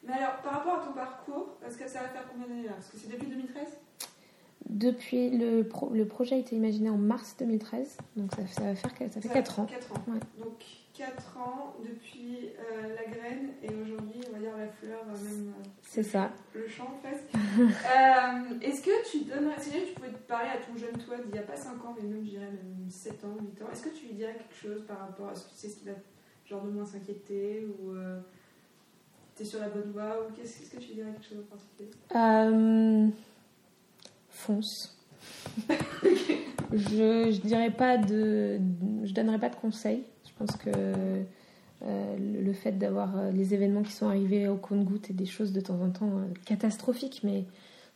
[0.06, 2.72] Mais alors, par rapport à ton parcours, est-ce que ça va faire combien d'années là?
[2.74, 3.62] Parce que c'est depuis 2013
[4.68, 8.90] Depuis le, le projet a été imaginé en mars 2013, donc ça, ça va faire
[9.11, 9.64] ça fait 4 ans.
[9.66, 10.02] 4 ans.
[10.38, 10.62] Donc
[10.94, 15.54] 4 ans depuis euh, la graine et aujourd'hui on va dire la fleur euh, même.
[15.80, 16.32] c'est ça.
[16.54, 17.00] Le champ.
[17.60, 21.32] Euh, Est-ce que tu donnerais, si tu pouvais te parler à ton jeune toi d'il
[21.32, 23.82] n'y a pas 5 ans mais même je dirais même 7 ans, 8 ans, est-ce
[23.82, 25.86] que tu lui dirais quelque chose par rapport à ce que tu sais ce qui
[25.86, 25.92] va
[26.44, 28.18] genre de moins s'inquiéter ou euh,
[29.34, 31.90] t'es sur la bonne voie ou qu'est-ce que tu lui dirais quelque chose en particulier?
[32.14, 33.08] Euh,
[34.28, 34.98] Fonce.
[36.72, 38.58] je, je dirais pas de,
[39.04, 40.04] je donnerais pas de conseils.
[40.26, 40.70] Je pense que
[41.85, 45.53] euh, le fait d'avoir euh, les événements qui sont arrivés au compte-goutte et des choses
[45.53, 47.45] de temps en temps euh, catastrophiques, mais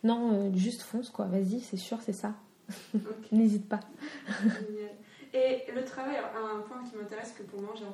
[0.03, 1.27] non, juste fonce quoi.
[1.27, 2.35] Vas-y, c'est sûr, c'est ça.
[3.33, 3.79] N'hésite pas.
[5.33, 7.85] Et le travail, un point qui m'intéresse, que pour moi, j'ai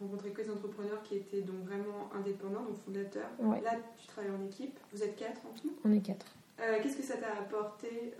[0.00, 3.28] rencontré que des entrepreneurs qui étaient donc vraiment indépendants, donc fondateurs.
[3.40, 4.78] Là, tu travailles en équipe.
[4.92, 5.72] Vous êtes quatre en tout?
[5.84, 6.26] On est quatre.
[6.82, 8.14] Qu'est-ce que ça t'a apporté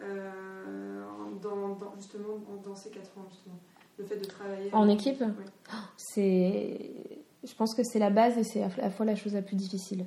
[1.41, 3.59] dans, justement dans ces quatre ans justement?
[3.99, 5.23] Le fait de travailler en équipe?
[5.97, 9.43] C'est, je pense que c'est la base et c'est à la fois la chose la
[9.43, 10.05] plus difficile.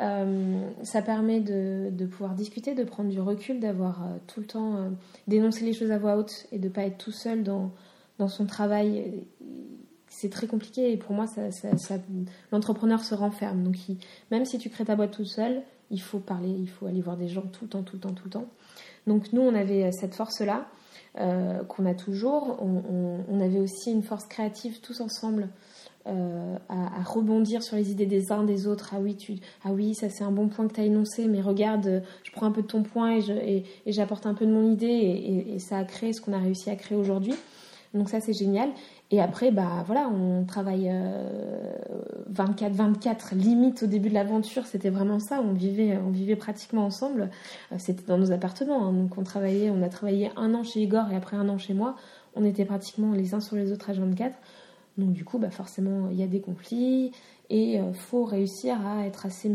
[0.00, 4.76] Euh, ça permet de, pouvoir discuter, de prendre du recul, d'avoir euh, tout le temps
[4.76, 4.88] euh,
[5.26, 7.70] d'énoncer les choses à voix haute et de ne pas être tout seul dans,
[8.18, 9.24] dans son travail.
[10.08, 11.26] C'est très compliqué et pour moi,
[12.50, 13.62] l'entrepreneur se renferme.
[13.62, 13.76] Donc,
[14.30, 17.16] même si tu crées ta boîte tout seul, il faut parler, il faut aller voir
[17.16, 18.46] des gens tout le temps, tout le temps, tout le temps.
[19.06, 20.66] Donc, nous, on avait cette force-là.
[21.18, 22.62] Euh, qu'on a toujours.
[22.62, 25.48] On, avait aussi une force créative tous ensemble
[26.06, 28.92] euh, à, rebondir sur les idées des uns des autres.
[28.94, 29.34] Ah oui, tu,
[29.64, 32.46] ah oui, ça c'est un bon point que tu as énoncé, mais regarde, je prends
[32.46, 35.84] un peu de ton point et, j'apporte un peu de mon idée et, ça a
[35.84, 37.34] créé ce qu'on a réussi à créer aujourd'hui.
[37.92, 38.70] Donc ça c'est génial.
[39.10, 40.90] Et après, bah voilà, on travaille
[42.32, 45.42] 24-24, euh, limite au début de l'aventure, c'était vraiment ça.
[45.42, 47.30] On vivait, on vivait pratiquement ensemble.
[47.72, 48.92] Euh, c'était dans nos appartements, hein.
[48.92, 51.74] donc on travaillait, on a travaillé un an chez Igor et après un an chez
[51.74, 51.96] moi.
[52.36, 54.36] On était pratiquement les uns sur les autres à 24.
[55.00, 57.12] Donc du coup, bah forcément, il y a des conflits
[57.48, 59.50] et il euh, faut réussir à être assez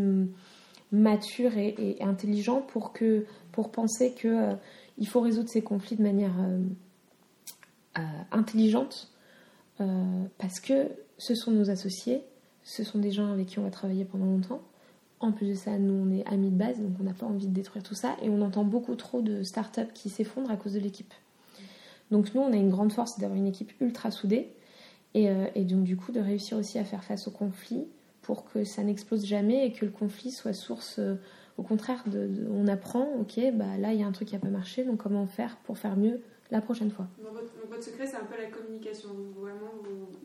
[0.92, 4.52] mature et, intelligent pour que, pour penser que
[4.98, 6.36] il faut résoudre ces conflits de manière
[8.32, 9.10] intelligente
[9.82, 12.22] euh, parce que ce sont nos associés,
[12.64, 14.62] ce sont des gens avec qui on va travailler pendant longtemps.
[15.20, 17.48] En plus de ça, nous, on est amis de base, donc on n'a pas envie
[17.48, 18.16] de détruire tout ça.
[18.22, 21.14] Et on entend beaucoup trop de startups qui s'effondrent à cause de l'équipe.
[22.12, 24.52] Donc nous, on a une grande force d'avoir une équipe ultra soudée.
[25.16, 27.88] Et, euh, et, donc du coup, de réussir aussi à faire face au conflit
[28.22, 31.16] pour que ça n'explose jamais et que le conflit soit source, euh,
[31.58, 34.42] au contraire, de, on apprend, ok, bah là, il y a un truc qui n'a
[34.42, 36.20] pas marché, donc comment faire pour faire mieux
[36.52, 37.08] la prochaine fois?
[37.24, 37.34] Donc
[37.70, 39.10] votre, secret, c'est un peu la communication.
[39.40, 39.72] vraiment,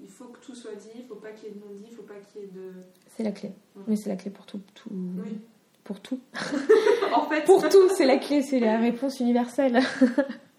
[0.03, 1.85] il faut que tout soit dit, il ne faut pas qu'il y ait de non-dit,
[1.87, 2.73] il ne faut pas qu'il y ait de...
[3.07, 3.53] C'est la clé.
[3.87, 4.61] Oui, c'est la clé pour tout.
[4.75, 4.91] tout...
[4.91, 5.39] Oui.
[5.85, 6.19] Pour tout.
[7.15, 7.45] en fait.
[7.45, 9.81] pour tout, c'est la clé, c'est la réponse universelle.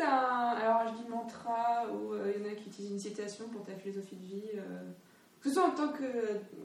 [0.00, 0.60] Euh.
[0.60, 3.64] Alors, je dis mantra, ou il euh, y en a qui utilisent une citation pour
[3.64, 4.60] ta philosophie de vie, euh,
[5.40, 6.04] que ce soit en tant que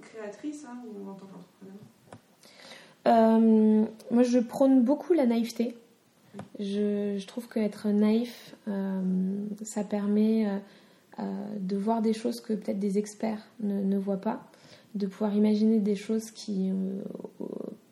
[0.01, 1.77] créatrice hein, ou en tant qu'entrepreneur
[4.11, 5.77] Moi, je prône beaucoup la naïveté.
[6.59, 8.55] Je, je trouve qu'être naïf,
[9.63, 10.47] ça permet
[11.19, 14.43] de voir des choses que peut-être des experts ne, ne, voient pas,
[14.95, 16.71] de pouvoir imaginer des choses qui,
[17.39, 17.45] au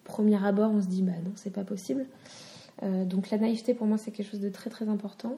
[0.05, 2.07] premier abord, on se dit bah non, c'est pas possible.
[2.83, 5.37] Euh, donc la naïveté pour moi c'est quelque chose de très très important.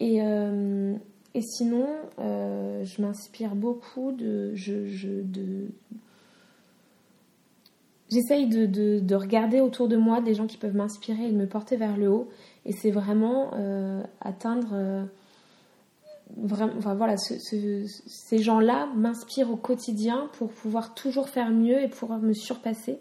[0.00, 0.94] Et, euh,
[1.34, 1.86] et sinon,
[2.18, 4.54] euh, je m'inspire beaucoup de...
[4.54, 5.68] Je, de
[8.10, 11.46] J'essaye de, de, de, regarder autour de moi des gens qui peuvent m'inspirer et me
[11.46, 12.28] porter vers le haut.
[12.66, 13.52] Et c'est vraiment
[14.20, 15.08] atteindre...
[16.36, 22.18] Vraiment, enfin, voilà, ces gens-là m'inspirent au quotidien pour pouvoir toujours faire mieux et pouvoir
[22.18, 23.00] me surpasser.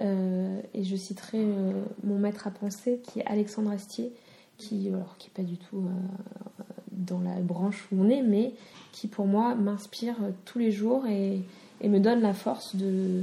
[0.00, 4.12] Euh, et je citerai euh, mon maître à penser qui est Alexandre Astier,
[4.56, 8.54] qui alors qui est pas du tout euh, dans la branche où on est, mais
[8.92, 11.40] qui pour moi m'inspire tous les jours et,
[11.80, 13.22] et, me donne la force de,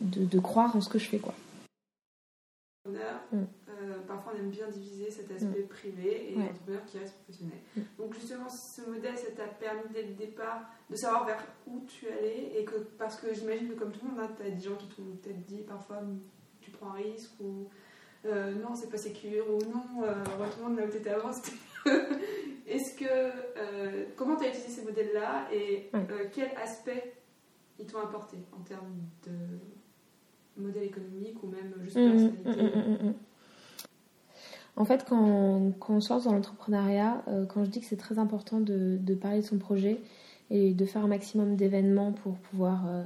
[0.00, 1.34] de, de, croire en ce que je fais quoi.
[4.06, 5.68] Parfois on aime bien diviser cet aspect mm.
[5.68, 7.58] privé et l'entrepreneur qui reste professionnel.
[7.76, 7.80] Mm.
[7.98, 12.08] Donc justement, ce modèle, ça t'a permis dès le départ de savoir vers où tu
[12.08, 14.62] allais et que, parce que j'imagine que comme tout le monde, hein, tu as des
[14.62, 16.02] gens qui t'ont peut-être dit parfois
[16.60, 17.68] tu prends un risque ou
[18.26, 21.30] euh, non, c'est pas sécure ou non, euh, retourne là où tu étais avant.
[22.66, 27.14] Est-ce que, euh, comment tu as utilisé ces modèles-là et euh, quel aspect
[27.78, 33.18] ils t'ont apporté en termes de modèle économique ou même juste mm, personnalité
[34.76, 38.58] en fait, quand, on sort dans l'entrepreneuriat, euh, quand je dis que c'est très important
[38.60, 40.00] de, parler de son projet
[40.50, 43.04] et de faire un maximum d'événements pour pouvoir euh,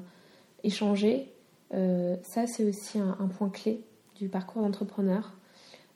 [0.64, 1.30] échanger,
[1.74, 3.82] euh, ça c'est aussi un, point clé
[4.16, 5.36] du parcours d'entrepreneur.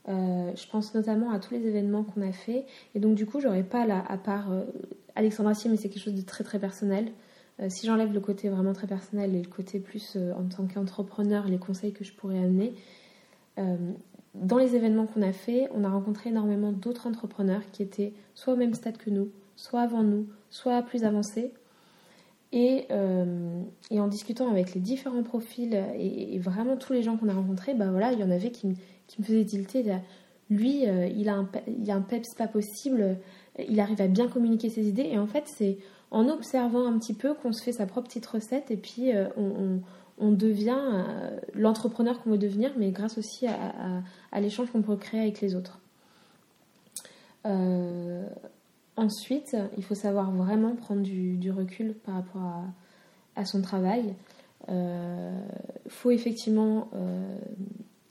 [0.06, 2.66] je pense notamment à tous les événements qu'on a fait.
[2.94, 4.50] Et donc du coup, j'aurais pas là, à part
[5.16, 7.10] Alexandre Assier, mais c'est quelque chose de très très personnel.
[7.68, 11.58] si j'enlève le côté vraiment très personnel et le côté plus en tant qu'entrepreneur, les
[11.58, 12.74] conseils que je pourrais amener,
[14.34, 18.54] dans les événements qu'on a fait, on a rencontré énormément d'autres entrepreneurs qui étaient soit
[18.54, 21.52] au même stade que nous, soit avant nous, soit plus avancés.
[22.54, 27.34] Et, euh, en discutant avec les différents profils et, vraiment tous les gens qu'on a
[27.34, 29.84] rencontrés, bah il y en avait qui, me faisaient tilter.
[30.50, 31.48] Lui, euh, il, a un,
[31.88, 33.16] a un peps pas possible,
[33.58, 35.08] il arrive à bien communiquer ses idées.
[35.10, 35.78] Et en fait, c'est
[36.10, 39.28] en observant un petit peu qu'on se fait sa propre petite recette et puis euh,
[39.36, 39.80] on
[40.20, 45.40] devient euh, l'entrepreneur qu'on veut devenir, mais grâce aussi à, l'échange qu'on peut créer avec
[45.40, 45.80] les autres.
[47.46, 48.26] Euh,
[48.96, 52.64] ensuite, il faut savoir vraiment prendre du, recul par rapport
[53.36, 54.14] à, son travail.
[54.68, 55.40] Il euh,
[55.88, 56.88] faut effectivement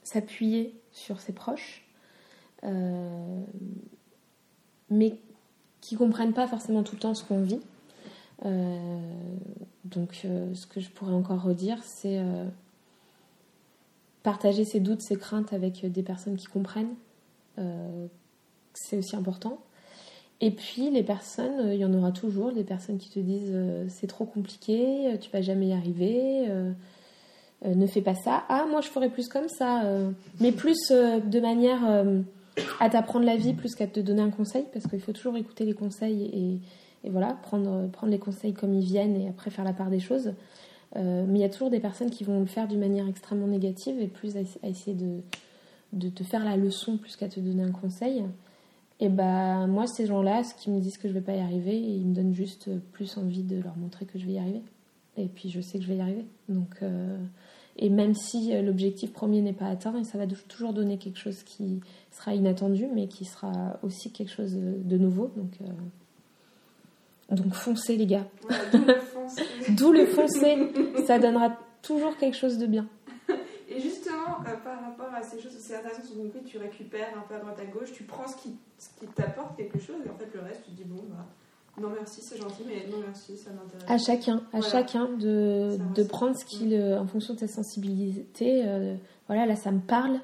[0.04, 1.88] s'appuyer sur ses proches,
[4.90, 5.18] mais
[5.80, 7.62] qui comprennent pas forcément tout le temps ce qu'on vit.
[8.46, 9.00] Euh,
[9.86, 12.46] donc, euh, ce que je pourrais encore redire, c'est euh,
[14.24, 16.96] partager ses doutes, ses craintes avec des personnes qui comprennent.
[18.74, 19.60] c'est aussi important.
[20.44, 23.56] Et puis les personnes, il y en aura toujours, des personnes qui te disent
[23.90, 26.48] c'est trop compliqué, tu vas jamais y arriver,
[27.64, 28.44] ne fais pas ça.
[28.50, 29.84] Ah, moi je ferais plus comme ça,
[30.40, 31.82] mais plus de manière
[32.80, 35.66] à t'apprendre la vie plus qu'à te donner un conseil, parce qu'il faut toujours écouter
[35.66, 36.60] les conseils
[37.04, 40.00] et, voilà, prendre, prendre les conseils comme ils viennent et après faire la part des
[40.00, 40.34] choses.
[40.98, 43.48] Euh, mais il y a toujours des personnes qui vont le faire d'une manière extrêmement
[43.48, 45.22] négative et plus à, essayer de,
[45.94, 48.24] de, te faire la leçon plus qu'à te donner un conseil.
[49.00, 51.80] Et bah moi, ces gens-là, ce qui me disent que je vais pas y arriver,
[51.80, 54.62] ils me donnent juste plus envie de leur montrer que je vais y arriver.
[55.18, 56.26] Et puis je sais que je vais y arriver.
[56.50, 57.18] Donc, euh,
[57.78, 61.80] et même si l'objectif premier n'est pas atteint, ça va toujours donner quelque chose qui
[62.12, 65.32] sera inattendu, mais qui sera aussi quelque chose de nouveau.
[65.36, 65.72] Donc euh,
[67.32, 68.26] donc foncez les gars.
[69.70, 70.58] D'où le foncez.
[71.08, 72.88] ça donnera toujours quelque chose de bien.
[73.70, 77.22] Et justement, euh, par rapport à ces choses, c'est intéressant, sur compris, tu récupères un
[77.28, 80.10] peu à droite à gauche, tu prends ce qui, ce qui t'apporte quelque chose, et
[80.10, 81.26] en fait le reste, tu te dis, bon, bah,
[81.82, 83.90] non merci, c'est gentil, mais non merci, ça m'intéresse.
[83.90, 84.68] À chacun, à Voilà.
[84.70, 88.64] chacun de, de prendre ce qu'il, euh, en fonction de sa sensibilité.
[88.66, 88.96] euh,
[89.28, 90.20] voilà, là, ça me parle.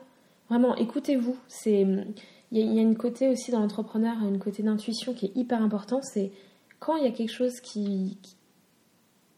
[0.50, 1.38] Vraiment, écoutez-vous.
[1.48, 1.82] C'est,
[2.52, 5.62] il y, y a une côté aussi dans l'entrepreneur, une côté d'intuition qui est hyper
[5.62, 6.02] important.
[6.02, 6.32] C'est
[6.80, 8.18] quand il y a quelque chose qui,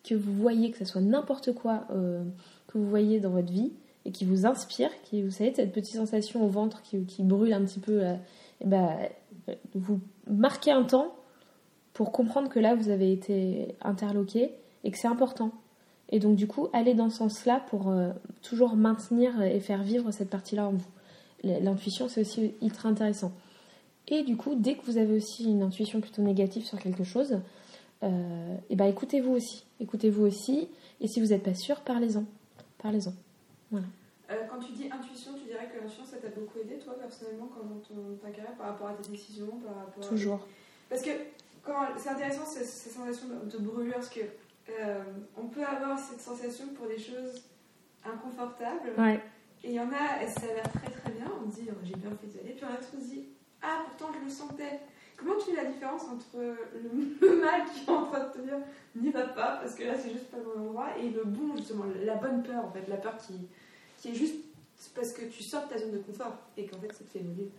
[0.03, 2.23] que vous voyez, que ce soit n'importe quoi euh,
[2.67, 3.71] que vous voyez dans votre vie
[4.05, 7.63] et qui vous inspire, qui, vous savez, cette petite sensation au ventre qui, brûle un
[7.63, 8.15] petit peu, euh,
[8.61, 8.97] eh ben,
[9.75, 11.15] vous marquez un temps
[11.93, 14.51] pour comprendre que là, vous avez été interloqué
[14.83, 15.51] et que c'est important.
[16.11, 18.09] Et donc, du coup, aller dans ce sens-là pour euh,
[18.41, 20.87] toujours maintenir et faire vivre cette partie-là en vous.
[21.43, 23.31] L'intuition, c'est aussi ultra intéressant.
[24.09, 27.39] Et du coup, dès que vous avez aussi une intuition plutôt négative sur quelque chose,
[28.03, 29.65] euh, et ben écoutez-vous aussi.
[29.79, 30.67] Écoutez-vous aussi.
[30.99, 32.25] Et si vous n'êtes pas sûr, parlez-en.
[32.81, 33.13] Parlez-en.
[33.73, 33.77] Euh,
[34.49, 37.63] quand tu dis intuition, tu dirais que l'intuition, ça t'a beaucoup aidé, toi, personnellement, quand
[37.65, 40.47] dans ton, ta carrière, par rapport à tes décisions, par rapport à- Toujours.
[40.89, 41.09] Parce que
[41.97, 44.19] c'est intéressant ce- cette sensation de, de brûlure, parce que
[44.81, 45.03] euh,
[45.37, 47.41] on peut avoir cette sensation pour des choses
[48.05, 49.19] inconfortables, Ouais.
[49.63, 51.67] et il y en a, et ça a l'air très très bien, on se dit
[51.71, 53.25] oh, j'ai bien fait d'y aller, puis en a on se dit
[53.61, 54.79] ah pourtant je le sentais.
[55.17, 56.37] Comment tu fais la différence entre
[57.21, 58.57] le, mal qui est en train de te dire
[58.95, 61.55] n'y va pas parce que là c'est juste pas le bon endroit et le bon
[61.57, 63.33] justement la bonne peur en fait la peur qui,
[63.97, 64.35] qui est juste
[64.95, 67.19] parce que tu sors de ta zone de confort et qu'en fait ça te fait
[67.19, 67.49] évoluer.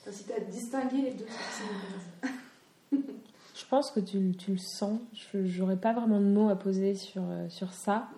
[0.00, 2.98] Enfin, si tu as distingué les deux c'est
[3.54, 4.98] Je pense que tu, tu le sens.
[5.12, 8.08] Je n'aurais pas vraiment de mots à poser sur, euh, sur ça.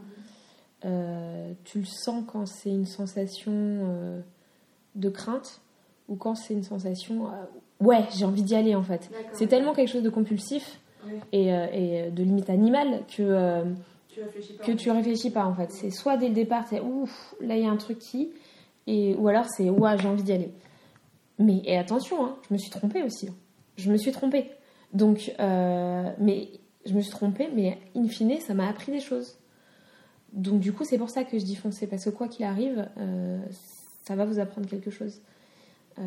[0.85, 4.21] Euh, tu le sens quand c'est une sensation euh,
[4.95, 5.61] de crainte
[6.09, 7.31] ou quand c'est une sensation euh,
[7.81, 9.11] ouais j'ai envie d'y aller en fait.
[9.33, 10.81] C'est tellement quelque chose de compulsif
[11.33, 13.65] et, euh, et de limite animal que, euh,
[14.09, 14.65] Tu réfléchis pas.
[14.65, 15.71] que tu réfléchis pas en fait.
[15.73, 18.31] C'est soit dès le départ c'est ouf là il y a un truc qui
[18.87, 20.53] et ou alors c'est ouais j'ai envie d'y aller.
[21.39, 23.29] Mais et attention hein, je me suis trompée aussi.
[23.77, 24.51] Je me suis trompée.
[24.93, 26.49] Donc euh, mais
[26.87, 29.37] je me suis trompée mais in fine ça m'a appris des choses.
[30.35, 32.89] Donc du coup, c'est pour ça que je dis foncez, parce que quoi qu'il arrive,
[32.99, 33.39] euh,
[34.05, 35.21] ça va vous apprendre quelque chose.
[35.99, 36.03] Euh,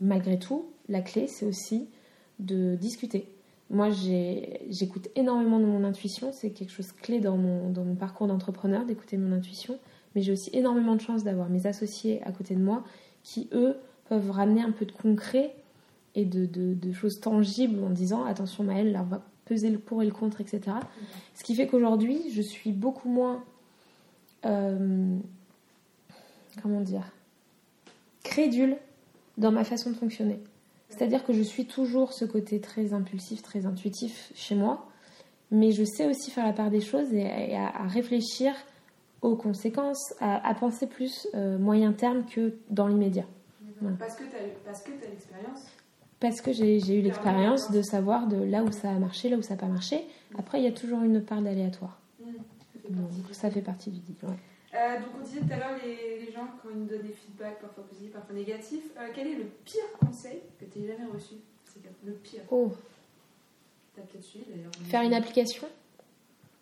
[0.00, 1.88] malgré tout, la clé, c'est aussi
[2.38, 3.28] de discuter.
[3.70, 8.26] Moi, j'écoute énormément de mon intuition, c'est quelque chose clé dans mon, dans mon parcours
[8.26, 9.78] d'entrepreneur, d'écouter mon intuition,
[10.14, 12.82] mais j'ai aussi énormément de chance d'avoir mes associés à côté de moi
[13.22, 13.76] qui, eux,
[14.08, 15.54] peuvent ramener un peu de concret
[16.16, 19.78] et de, de- de choses tangibles en disant attention Maëlle, là on va peser le
[19.78, 20.76] pour et le contre, etc.
[21.34, 23.44] Ce qui fait qu'aujourd'hui, je suis beaucoup moins.
[24.46, 25.16] euh,
[26.62, 27.12] comment dire
[28.24, 28.76] Crédule
[29.40, 30.38] dans ma façon de fonctionner.
[30.88, 34.86] C'est-à-dire que je suis toujours ce côté très impulsif, très intuitif chez moi,
[35.50, 38.52] mais je sais aussi faire la part des choses et, à, réfléchir
[39.22, 43.26] aux conséquences, à, à penser plus euh, moyen terme que dans l'immédiat.
[43.80, 43.96] Voilà.
[43.98, 45.66] Parce que tu as, as l'expérience.
[46.20, 49.42] Parce que j'ai eu l'expérience de savoir de là où ça a marché, là où
[49.42, 50.04] ça n'a pas marché.
[50.38, 51.98] Après, il y a toujours une part d'aléatoire.
[52.90, 54.16] Donc, ça fait partie du deal.
[54.24, 54.36] ouais.
[54.80, 57.12] Euh, donc on disait tout à l'heure les, les gens quand ils nous donnent des
[57.12, 58.84] feedbacks parfois positifs, parfois négatifs.
[58.98, 61.34] Euh, quel est le pire conseil que tu aies jamais reçu
[61.66, 62.40] C'est le pire.
[62.50, 62.72] Oh,
[63.94, 64.70] T'as peut-être suivi d'ailleurs.
[64.84, 65.66] faire une application?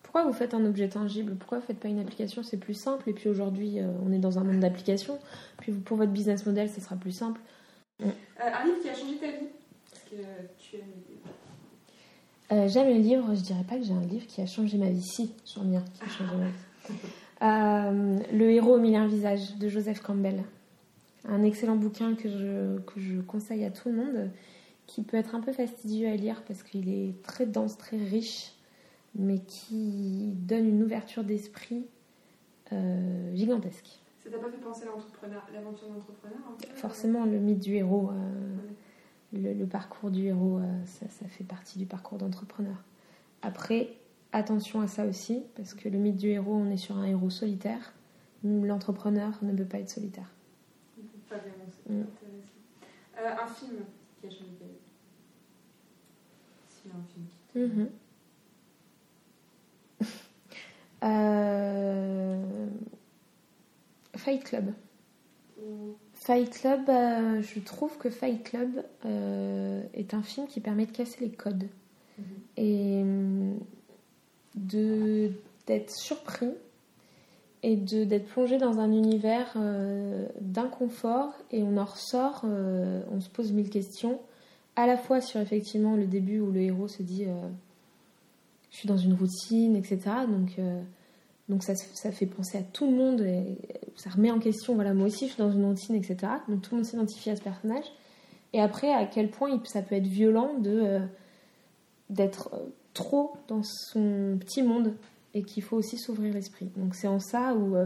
[0.02, 1.36] Pourquoi vous faites un objet tangible?
[1.36, 2.42] Pourquoi vous faites pas une application?
[2.42, 3.08] C'est plus simple.
[3.08, 5.18] Et puis aujourd'hui, euh, on est dans un monde d'applications.
[5.60, 7.40] Puis pour votre business model, ça sera plus simple.
[8.00, 9.48] Un livre qui a changé ta vie?
[9.90, 10.16] Parce que
[10.58, 10.86] tu aimes
[12.50, 12.68] les livres?
[12.72, 13.34] J'aime les livres.
[13.34, 15.02] Je dirais pas que j'ai un livre qui a changé ma vie.
[15.02, 16.94] Si, j'en ai un qui a changé ma vie.
[17.42, 20.42] Euh, le héros au mille un visages de Joseph Campbell.
[21.24, 24.30] Un excellent bouquin que je, que je conseille à tout le monde,
[24.86, 28.54] qui peut être un peu fastidieux à lire parce qu'il est très dense, très riche,
[29.14, 31.84] mais qui donne une ouverture d'esprit
[32.72, 34.00] euh, gigantesque.
[34.24, 36.38] Ça t'a pas fait penser à l'aventure d'entrepreneur
[36.74, 38.56] Forcément, le mythe du héros, euh,
[39.32, 42.76] le, le parcours du héros, ça, ça fait partie du parcours d'entrepreneur.
[43.42, 43.96] Après,
[44.32, 47.30] attention à ça aussi, parce que le mythe du héros, on est sur un héros
[47.30, 47.92] solitaire.
[48.44, 50.30] L'entrepreneur ne peut pas être solitaire.
[51.28, 52.06] Pas vraiment, c'est Mm.
[53.18, 53.78] Euh, un film
[54.20, 54.70] qui a changé ta vie
[56.68, 57.58] S'il y a un film qui.
[57.80, 57.88] Mhm.
[61.04, 62.66] Euh,
[64.16, 64.72] Fight Club.
[65.60, 68.82] Ou- Fight Club, euh, je trouve que Fight Club
[69.94, 71.68] est un film qui permet de casser les codes
[72.18, 72.24] Mhm.
[72.56, 73.58] et hum,
[74.58, 76.50] d'être surpris
[77.62, 83.28] et d'être plongé dans un univers euh, d'inconfort et on en ressort, euh, on se
[83.28, 84.20] pose mille questions,
[84.76, 87.48] à la fois sur effectivement le début où le héros se dit euh,
[88.70, 89.98] je suis dans une routine, etc.
[90.28, 90.60] Donc
[91.48, 93.24] donc ça, ça fait penser à tout le monde
[93.96, 96.16] ça remet en question, voilà, moi aussi je suis dans une routine, etc.
[96.48, 97.84] Donc tout le monde s'identifie à ce personnage.
[98.52, 101.00] Et après, à quel point ça peut être violent de,
[102.08, 102.50] d'être
[102.94, 104.94] trop dans son petit monde
[105.34, 106.70] et qu'il faut aussi s'ouvrir l'esprit.
[106.76, 107.76] Donc c'est en ça où,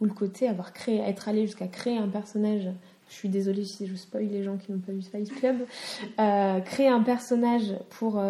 [0.00, 2.68] où, le côté avoir créé, être allé jusqu'à créer un personnage,
[3.08, 5.56] je suis désolée si je spoil les gens qui n'ont pas vu Spice Club,
[6.64, 8.22] créer un personnage pour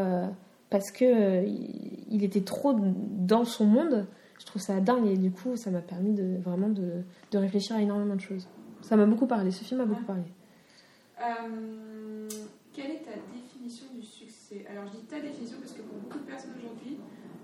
[0.71, 4.07] parce que il était trop dans son monde
[4.43, 7.77] je trouve ça dingue et du coup ça m'a permis de vraiment de, de, réfléchir
[7.77, 8.49] à énormément de choses.
[8.81, 10.25] Ça m'a beaucoup parlé, ce film m'a beaucoup parlé.
[11.21, 12.29] Euh,
[12.73, 14.02] quelle est ta définition du
[14.71, 16.99] Alors je dis ta définition parce que pour beaucoup de personnes aujourd'hui,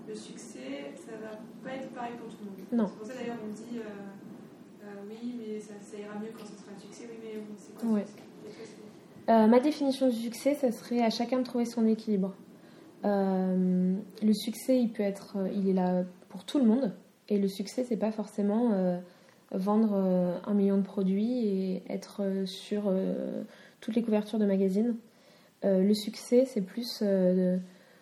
[0.07, 2.59] le succès ça va pas être pareil pour tout le monde.
[2.71, 2.87] Non.
[2.87, 6.45] C'est pour ça d'ailleurs on dit euh, euh, oui mais ça, ça, ira mieux quand
[6.45, 8.05] ce sera un succès, oui mais c'est quoi ouais.
[9.29, 12.35] euh, Ma définition du succès ça serait à chacun de trouver son équilibre.
[13.03, 16.93] le succès il peut être, il est là pour tout le monde.
[17.29, 18.97] Et le succès, c'est pas forcément euh,
[19.51, 22.91] vendre euh, un million de produits et être euh, sur
[23.81, 24.95] toutes les couvertures de magazines.
[25.63, 27.59] Le succès, c'est plus de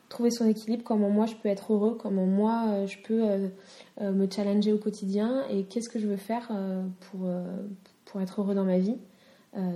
[0.09, 3.23] trouver son équilibre, comment moi je peux être heureux, comment moi je peux
[4.01, 6.51] me challenger au quotidien et qu'est-ce que je veux faire
[7.09, 7.27] pour,
[8.05, 8.97] pour être heureux dans ma vie.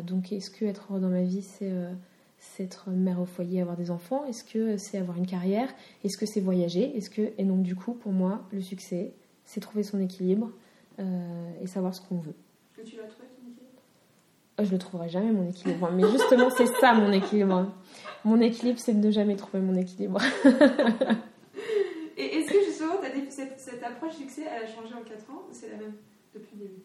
[0.04, 3.92] donc, est-ce que être heureux dans ma vie, c'est être mère au foyer, avoir des
[3.92, 4.26] enfants?
[4.26, 5.70] Est-ce que c'est avoir une carrière?
[6.04, 6.96] Est-ce que c'est voyager?
[6.96, 9.14] Est-ce que et donc du coup pour moi le succès
[9.52, 10.52] c'est trouver son équilibre
[11.00, 12.36] euh, et savoir ce qu'on veut.
[12.80, 12.84] Euh,
[14.64, 17.68] Je le trouverai jamais mon équilibre, mais justement c'est ça mon équilibre.
[18.24, 20.22] Mon équilibre c'est de ne jamais trouver mon équilibre.
[22.18, 22.94] et est-ce que justement
[23.30, 25.94] cette, cette approche succès elle a changé en 4 ans ou c'est la même
[26.34, 26.82] depuis le début?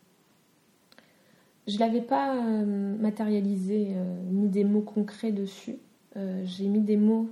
[1.66, 2.64] Je l'avais pas euh,
[2.96, 5.78] matérialisé, euh, mis des mots concrets dessus.
[6.16, 7.28] Euh, j'ai mis des mots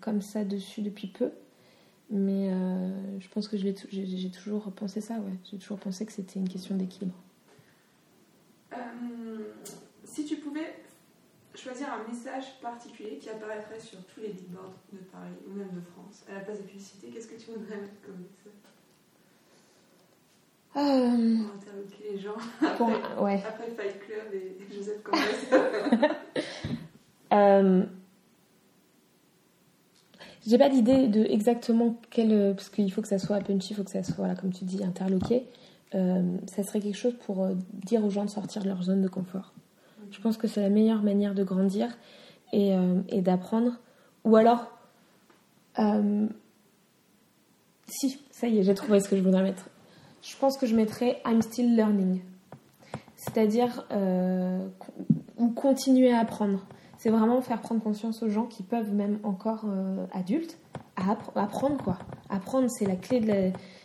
[0.00, 1.30] comme ça dessus depuis peu.
[2.08, 2.50] Mais
[3.18, 5.32] je pense que j'ai toujours pensé ça, ouais.
[5.50, 7.16] J'ai toujours pensé que c'était une question d'équilibre.
[10.16, 10.74] Si tu pouvais
[11.54, 15.82] choisir un message particulier qui apparaîtrait sur tous les billboards de Paris ou même de
[15.92, 18.52] France, à la place de publicité, qu'est-ce que tu voudrais mettre comme message
[20.76, 21.44] euh...
[21.44, 22.36] Pour interloquer les gens.
[22.78, 22.88] Pour...
[22.88, 23.42] Après, ouais.
[23.46, 26.10] après Fight Club et Joseph Campbell.
[27.32, 27.84] euh...
[30.46, 32.54] J'ai pas d'idée de exactement quel.
[32.54, 34.64] Parce qu'il faut que ça soit punchy, il faut que ça soit, voilà, comme tu
[34.64, 35.44] dis, interloqué.
[35.94, 39.02] Euh, ça serait quelque chose pour euh, dire aux gens de sortir de leur zone
[39.02, 39.52] de confort.
[40.10, 41.96] Je pense que c'est la meilleure manière de grandir
[42.52, 43.72] et, euh, d'apprendre.
[44.24, 44.66] Ou alors.
[45.78, 46.26] Euh,
[47.86, 49.68] si, ça y est, j'ai trouvé ce que je voudrais mettre
[50.22, 52.20] je pense que je mettrais I'm still learning.
[53.14, 54.66] C'est-à-dire, euh,
[55.36, 56.66] ou continuer à apprendre.
[56.98, 59.66] C'est vraiment faire prendre conscience aux gens qui peuvent, même encore
[60.12, 60.58] adultes,
[60.96, 61.98] à apprendre quoi.
[62.30, 63.34] Apprendre, c'est la clé de la...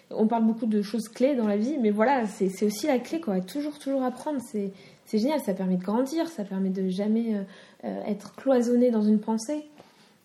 [0.10, 3.22] On parle beaucoup de choses clés dans la vie, mais voilà, c'est aussi la clé
[3.22, 3.40] quoi.
[3.42, 4.74] Toujours, toujours apprendre, c'est
[5.20, 5.40] génial.
[5.42, 7.46] Ça permet de grandir, ça permet de jamais
[7.84, 9.66] euh, être cloisonné dans une pensée.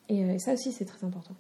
[0.09, 1.35] Et, ça aussi, c'est très important.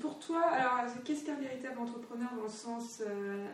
[0.00, 3.02] Pour toi, alors, qu'est-ce qu'un véritable entrepreneur dans le sens.
[3.06, 3.46] Euh,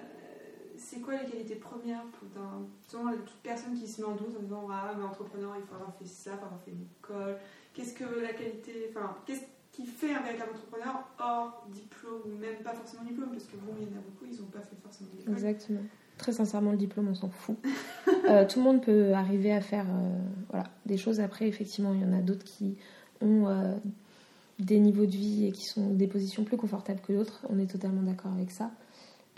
[0.77, 2.29] c'est quoi les qualités premières pour
[2.89, 5.95] toute personne qui se met en doute en disant Ah, mais entrepreneur, il faut avoir
[5.97, 7.37] fait ça, il faut avoir fait une école.
[7.75, 8.91] Qu'est-ce que la qualité.
[8.91, 13.45] Enfin, qu'est-ce qui fait un véritable entrepreneur hors diplôme, ou même pas forcément diplôme, parce
[13.45, 15.35] que bon, il y en a beaucoup, ils n'ont pas fait forcément d'école.
[15.35, 15.83] Exactement.
[16.21, 17.57] Très sincèrement, le diplôme, on s'en fout.
[18.29, 19.87] Euh, tout le monde peut arriver à faire
[20.55, 21.19] euh, des choses.
[21.19, 22.77] Après, effectivement, il y en a d'autres qui
[23.21, 23.49] ont
[24.61, 27.45] des niveaux de vie et qui sont des positions plus confortables que d'autres.
[27.49, 28.71] On est totalement d'accord avec ça.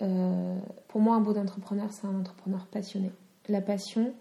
[0.02, 0.58] Euh,
[0.88, 3.12] pour moi, un beau d'entrepreneur, c'est un entrepreneur passionné.
[3.48, 4.12] La passion,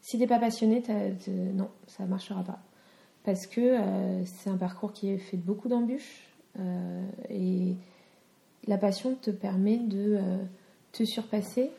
[0.00, 0.82] si t'es pas passionné,
[1.54, 2.60] non, ça marchera pas.
[3.24, 6.28] Parce que euh, c'est un parcours qui est fait de beaucoup d'embûches
[6.58, 7.74] euh, et
[8.66, 10.18] la passion te permet de
[10.94, 11.70] te surpasser,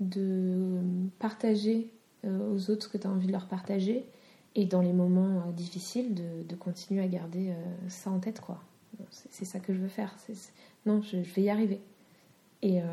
[0.00, 0.80] de
[1.18, 1.90] partager
[2.24, 4.06] aux autres ce que tu as envie de leur partager
[4.54, 7.54] et dans les moments euh, difficiles de, continuer à garder euh,
[7.88, 8.62] ça en tête quoi.
[9.10, 10.14] C'est ça que je veux faire
[10.84, 11.80] non je, vais y arriver.
[12.60, 12.84] Et euh,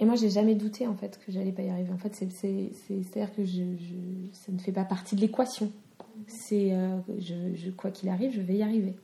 [0.00, 1.92] et moi j'ai jamais douté en fait que j'allais pas y arriver.
[1.92, 3.62] En fait c'est c'est à dire que je,
[4.32, 5.70] ça ne fait pas partie de l'équation.
[6.26, 6.72] C'est
[7.18, 8.94] je, quoi qu'il arrive je vais y arriver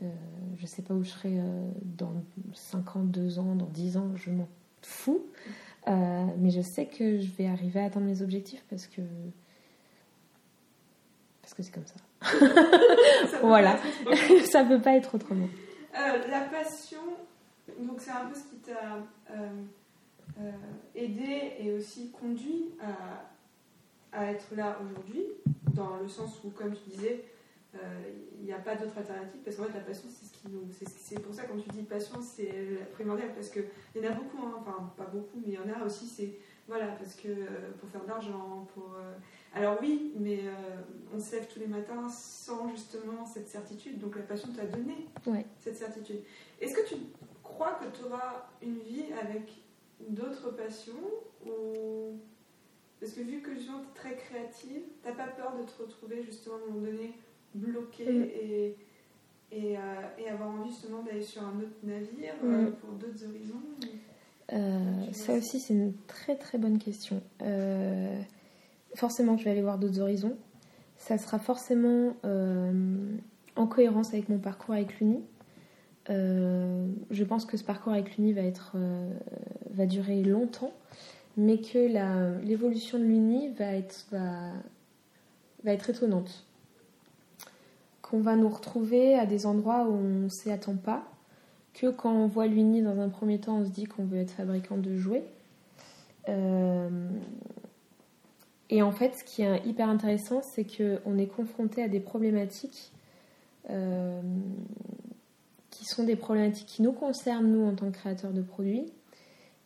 [0.00, 1.38] je sais pas où je serai
[1.82, 2.12] dans
[2.52, 4.48] 5 ans 2 ans dans 10 ans je m'en
[4.82, 5.24] fous
[5.86, 9.02] euh, mais je sais que je vais arriver à atteindre mes objectifs parce que
[11.42, 11.96] parce que c'est comme ça.
[13.28, 13.78] ça voilà,
[14.50, 15.48] ça peut pas être autrement.
[15.94, 17.02] Euh, la passion,
[17.78, 20.50] donc c'est un peu ce qui t'a euh,
[20.94, 25.24] aidé et aussi conduit à, à être là aujourd'hui,
[25.74, 27.26] dans le sens où, comme tu disais,
[28.38, 30.68] il n'y a pas d'autre alternative parce qu'en fait la passion c'est ce qui nous
[30.70, 33.60] c'est pour ça quand tu dis passion c'est primordial parce que
[33.94, 36.06] il y en a beaucoup hein, enfin pas beaucoup mais il y en a aussi
[36.06, 37.28] c'est voilà parce que
[37.80, 38.96] pour faire de l'argent pour
[39.54, 40.40] alors oui mais
[41.14, 45.06] on se lève tous les matins sans justement cette certitude donc la passion t'a donné
[45.58, 46.20] cette certitude.
[46.60, 46.96] Est-ce que tu
[47.42, 49.50] crois que tu auras une vie avec
[50.08, 50.92] d'autres passions
[51.46, 52.18] ou
[53.00, 56.56] parce que vu que tu es très créative, t'as pas peur de te retrouver justement
[56.56, 57.12] à un moment donné
[57.54, 58.76] bloqué et,
[59.52, 59.80] et, euh,
[60.18, 62.72] et, avoir envie justement d'aller sur un autre navire euh, mm.
[62.72, 63.60] pour d'autres horizons
[64.52, 67.22] euh, Ça aussi, c'est une très très bonne question.
[68.94, 70.36] forcément, je vais aller voir d'autres horizons.
[70.96, 72.16] Ça sera forcément
[73.56, 75.22] en cohérence avec mon parcours avec l'Uni.
[76.08, 78.76] je pense que ce parcours avec l'Uni va, être,
[79.70, 80.72] va durer longtemps
[81.36, 84.52] mais que l'évolution de l'Uni va être, va,
[85.64, 86.46] va être étonnante.
[88.14, 91.02] Qu'on va nous retrouver à des endroits où on ne s'y attend pas,
[91.72, 94.30] que quand on voit l'Uni dans un premier temps, on se dit qu'on veut être
[94.30, 95.24] fabricant de jouets.
[96.28, 97.08] Euh,
[98.70, 102.92] et en fait, ce qui est hyper intéressant, c'est qu'on est confronté à des problématiques
[103.70, 104.22] euh,
[105.70, 108.86] qui sont des problématiques qui nous concernent, nous, en tant que créateurs de produits,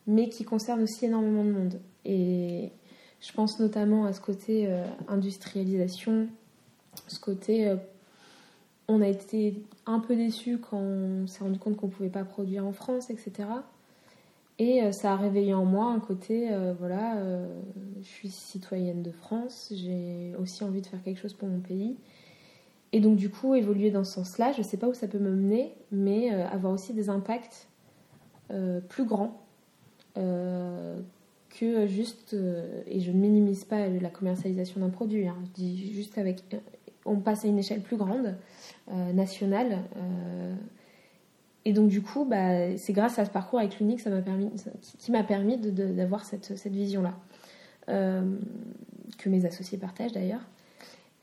[0.07, 1.79] mais qui concerne aussi énormément de monde.
[2.03, 2.71] Et
[3.21, 6.27] je pense notamment à ce côté euh, industrialisation,
[7.07, 7.77] ce côté
[8.89, 12.25] on a été un peu déçu quand on s'est rendu compte qu'on ne pouvait pas
[12.25, 13.47] produire en France, etc.
[14.57, 17.15] Et euh, ça a réveillé en moi un côté, voilà,
[18.01, 21.95] je suis citoyenne de France, j'ai aussi envie de faire quelque chose pour mon pays.
[22.91, 25.19] Et donc du coup, évoluer dans ce sens-là, je ne sais pas où ça peut
[25.19, 27.69] me mener, mais avoir aussi des impacts
[28.89, 29.39] plus grands
[30.19, 30.99] euh,
[31.49, 35.93] que juste, euh, et je ne minimise pas la commercialisation d'un produit, hein, je dis
[35.93, 36.43] juste avec,
[37.09, 38.35] on passe à une échelle plus grande,
[38.91, 39.79] euh, nationale.
[41.65, 44.01] et donc du coup, bah, c'est grâce à ce parcours avec l'UNIC
[44.97, 47.13] qui, m'a permis d'avoir cette, vision-là,
[47.87, 50.45] que mes associés partagent d'ailleurs.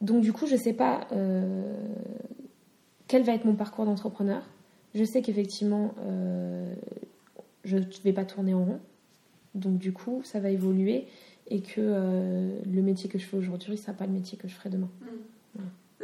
[0.01, 1.09] Donc du coup, je ne sais pas
[3.09, 4.43] quel va être mon parcours d'entrepreneur.
[4.95, 5.95] Je sais qu'effectivement,
[7.64, 8.80] je ne vais pas tourner en rond.
[9.57, 11.07] Donc du coup, ça va évoluer
[11.49, 14.49] et que euh, le métier que je fais aujourd'hui ne sera pas le métier que
[14.49, 14.91] je ferai demain.
[15.01, 15.36] Hmm.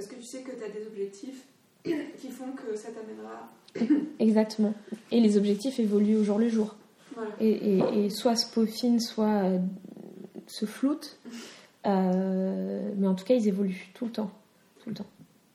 [0.03, 1.45] Parce que tu sais que tu as des objectifs
[1.85, 3.49] qui font que ça t'amènera.
[4.19, 4.75] Exactement.
[5.13, 6.75] Et les objectifs évoluent au jour le jour.
[7.39, 9.59] Et, soit se peaufinent, soit euh,
[10.49, 11.19] se floutent.
[11.87, 14.33] Euh, mais en tout cas, ils évoluent tout le temps.
[14.83, 15.07] Tout le temps.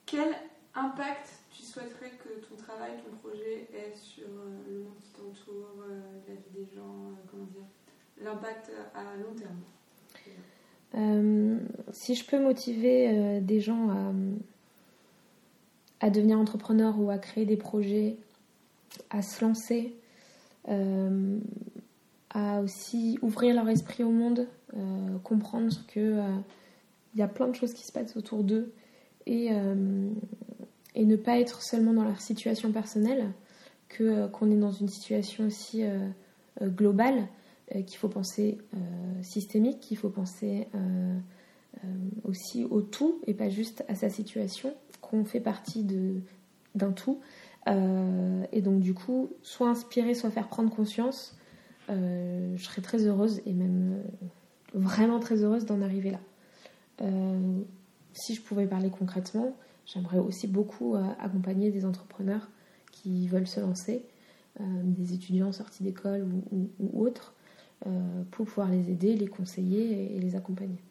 [0.05, 0.29] Quel
[0.75, 4.29] impact tu souhaiterais que ton travail, ton projet ait sur
[4.69, 5.83] le monde qui t'entoure,
[6.25, 7.65] la vie des gens, comment dire
[8.23, 9.59] l'impact à long terme?
[10.95, 11.57] Euh,
[11.91, 14.15] Si je peux motiver euh, des gens
[15.99, 18.17] à, devenir entrepreneurs ou à créer des projets,
[19.09, 19.95] à se lancer,
[20.69, 21.39] euh,
[22.29, 24.47] à aussi ouvrir leur esprit au monde,
[25.23, 26.21] comprendre que
[27.13, 28.73] il y a plein de choses qui se passent autour d'eux
[29.25, 29.47] et,
[30.93, 33.31] et ne pas être seulement dans leur situation personnelle,
[33.87, 35.83] que qu'on est dans une situation aussi
[36.61, 37.27] globale
[37.85, 38.77] qu'il faut penser euh,
[39.21, 41.17] systémique, qu'il faut penser euh,
[42.23, 45.85] aussi au tout et pas juste à sa situation, qu'on fait partie
[46.75, 47.19] d'un tout.
[47.67, 51.37] et donc du coup, soit inspirer, soit faire prendre conscience,
[51.87, 54.01] je serais très heureuse et même
[54.73, 57.07] vraiment très heureuse d'en arriver là.
[58.13, 59.55] si je pouvais parler concrètement,
[59.85, 62.49] j'aimerais aussi beaucoup accompagner des entrepreneurs
[62.91, 64.03] qui veulent se lancer,
[64.59, 67.36] des étudiants sortis d'école ou, autres, euh,
[68.31, 70.81] pour pouvoir les aider, les conseiller et, les accompagner.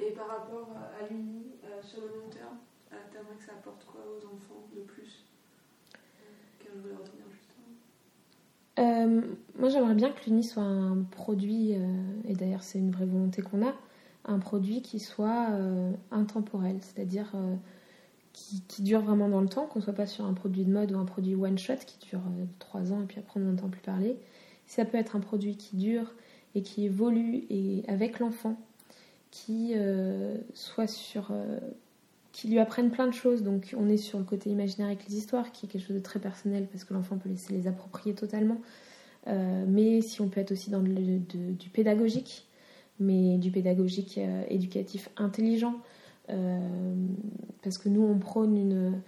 [0.00, 2.58] Et par rapport à l'UNI, euh, sur le long terme,
[2.92, 5.24] euh, t'aimerais que ça apporte quoi aux enfants de plus
[6.58, 7.52] Quel voulais retenir justement?
[9.58, 11.72] Moi, j'aimerais bien que l'UNI soit un produit,
[12.24, 13.74] et d'ailleurs, c'est une vraie volonté qu'on a,
[14.24, 15.50] un produit qui soit
[16.10, 17.32] intemporel, c'est-à-dire
[18.32, 20.72] qui, qui, dure vraiment dans le temps, qu'on ne soit pas sur un produit de
[20.72, 22.22] mode ou un produit one-shot qui dure
[22.58, 24.18] trois ans et puis après on n'entend plus parler,
[24.66, 26.14] ça peut être un produit qui dure
[26.54, 28.56] et qui évolue et avec l'enfant,
[29.30, 31.58] qui euh, soit sur, euh,
[32.32, 33.42] qui lui apprenne plein de choses.
[33.42, 36.02] Donc on est sur le côté imaginaire avec les histoires, qui est quelque chose de
[36.02, 38.60] très personnel parce que l'enfant peut laisser les approprier totalement.
[39.28, 42.46] Euh, mais si on peut être aussi dans du pédagogique,
[42.98, 45.80] mais du pédagogique éducatif intelligent,
[47.62, 49.02] parce que nous on prône une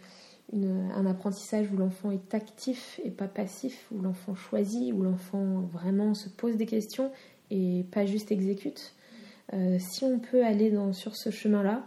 [0.53, 6.15] un apprentissage où l'enfant est actif et pas passif, où l'enfant choisit, où l'enfant vraiment
[6.15, 7.11] se pose des questions
[7.51, 8.95] et pas juste exécute.
[9.53, 11.85] Euh, si on peut aller sur ce chemin-là,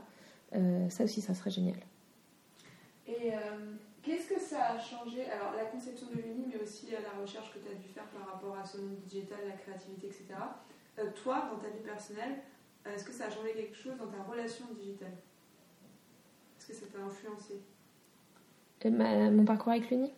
[0.55, 1.77] euh, ça aussi, ça serait génial.
[3.07, 3.31] Et
[4.03, 5.29] qu'est-ce que ça a changé?
[5.29, 8.33] Alors, la conception de l'Uni, mais aussi la recherche que tu as dû faire par
[8.33, 10.25] rapport à ce monde digital, la créativité, etc.
[11.15, 12.39] toi, dans ta vie personnelle,
[12.93, 15.17] est-ce que ça a changé quelque chose dans ta relation digitale?
[16.59, 17.61] Est-ce que ça t'a influencé?
[18.85, 20.11] Mon parcours avec l'Uni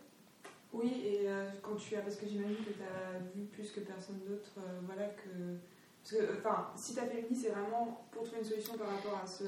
[0.73, 1.27] Oui, et
[1.61, 4.51] quand tu as, parce que j'imagine que tu as vu plus que personne d'autre,
[4.85, 5.57] voilà, que
[6.01, 9.19] parce que, enfin, si tu as fait c'est vraiment pour trouver une solution par rapport
[9.21, 9.43] à ce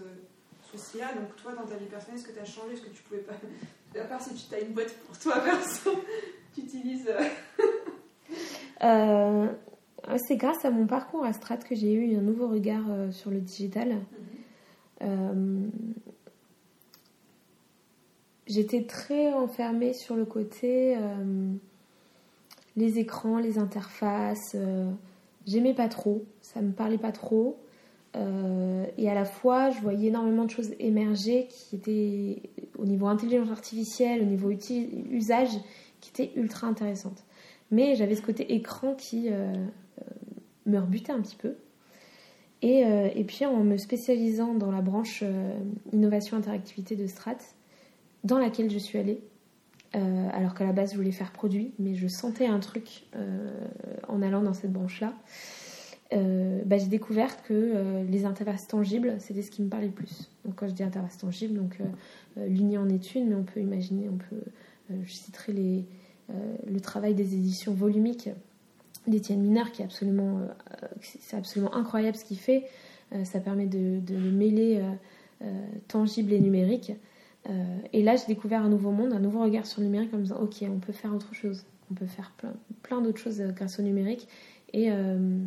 [0.71, 1.13] souci-là.
[1.13, 2.73] Donc, toi, dans ta vie personnelle, est-ce que tu as changé?
[2.73, 3.33] Est-ce que tu pouvais pas.
[3.99, 5.91] À part si tu as une boîte pour toi, perso,
[6.55, 7.09] tu utilises.
[8.81, 9.47] Euh,
[10.07, 13.11] euh, c'est grâce à mon parcours à Strat que j'ai eu un nouveau regard euh,
[13.11, 13.97] sur le digital.
[15.01, 15.71] Mhm.
[18.51, 20.97] J'étais très enfermée sur le côté
[22.75, 24.55] les écrans, les interfaces
[25.45, 27.59] j'aimais pas trop, ça me parlait pas trop.
[28.17, 32.41] Euh, et à la fois, je voyais énormément de choses émerger qui étaient
[32.77, 35.49] au niveau intelligence artificielle, au niveau usage,
[36.01, 37.23] qui étaient ultra intéressantes.
[37.69, 40.03] Mais j'avais ce côté écran qui euh, euh,
[40.65, 41.55] me rebutait un petit peu.
[42.63, 42.83] Et,
[43.15, 45.23] et, puis en me spécialisant dans la branche
[45.91, 47.39] innovation interactivité de Strat,
[48.23, 49.21] dans laquelle je suis allée,
[49.95, 53.49] euh, alors qu'à la base je voulais faire produit, mais je sentais un truc euh,
[54.07, 55.13] en allant dans cette branche-là.
[56.13, 60.29] Euh, bah, j'ai découvert que les interfaces tangibles, c'était ce qui me parlait le plus.
[60.45, 61.77] Donc quand je dis interfaces tangibles, donc
[62.37, 64.43] l'uni en est une, mais on peut imaginer, on peut,
[65.03, 65.85] je citerai
[66.67, 68.29] le travail des éditions volumiques
[69.07, 70.41] d'Étienne Minard, qui est absolument,
[71.01, 72.65] c'est absolument incroyable ce qu'il fait.
[73.23, 74.81] ça permet de mêler
[75.87, 76.91] tangible et numérique.
[77.49, 80.17] Euh, et là, j'ai découvert un nouveau monde, un nouveau regard sur le numérique en
[80.17, 81.63] me disant Ok, on peut faire autre chose.
[81.91, 84.27] On peut faire plein, plein d'autres choses euh, grâce au numérique.
[84.73, 85.39] Et, euh,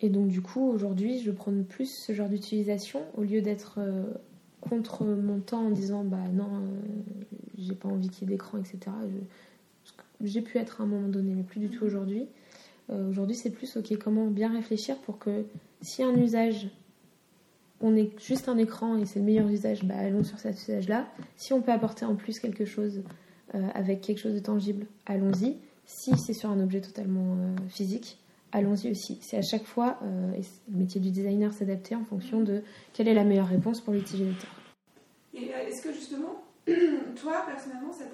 [0.00, 3.78] et donc, du coup, aujourd'hui, je prends plus ce genre d'utilisation au lieu d'être
[4.60, 6.50] contre mon temps en disant Bah non,
[7.56, 8.78] j'ai pas envie qu'il y ait d'écran, etc.
[10.20, 12.26] j'ai pu être à un moment donné, mais plus du tout aujourd'hui.
[12.90, 15.46] aujourd'hui, c'est plus Ok, comment bien réfléchir pour que
[15.80, 16.68] si un usage
[17.80, 21.06] on est juste un écran et c'est le meilleur usage, bah, allons sur cet usage-là.
[21.36, 23.02] Si on peut apporter en plus quelque chose
[23.54, 25.56] euh, avec quelque chose de tangible, allons-y.
[25.84, 28.18] Si c'est sur un objet totalement euh, physique,
[28.52, 29.18] allons-y aussi.
[29.20, 30.32] C'est à chaque fois, euh,
[30.70, 32.62] le métier du designer s'adapter en fonction de
[32.92, 34.50] quelle est la meilleure réponse pour l'utilisateur.
[35.34, 38.04] Et est-ce que justement, toi personnellement, ça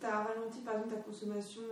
[0.00, 1.62] t'a ralenti ta consommation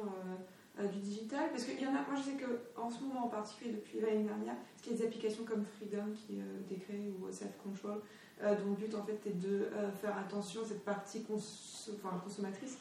[0.81, 3.29] euh, du digital Parce qu'il y en a, moi je sais qu'en ce moment en
[3.29, 7.13] particulier, depuis l'année dernière, il y a des applications comme Freedom qui euh, été créées
[7.17, 8.01] ou Self Control,
[8.43, 9.69] euh, dont le but en fait est de
[10.01, 12.79] faire attention à cette partie consommatrice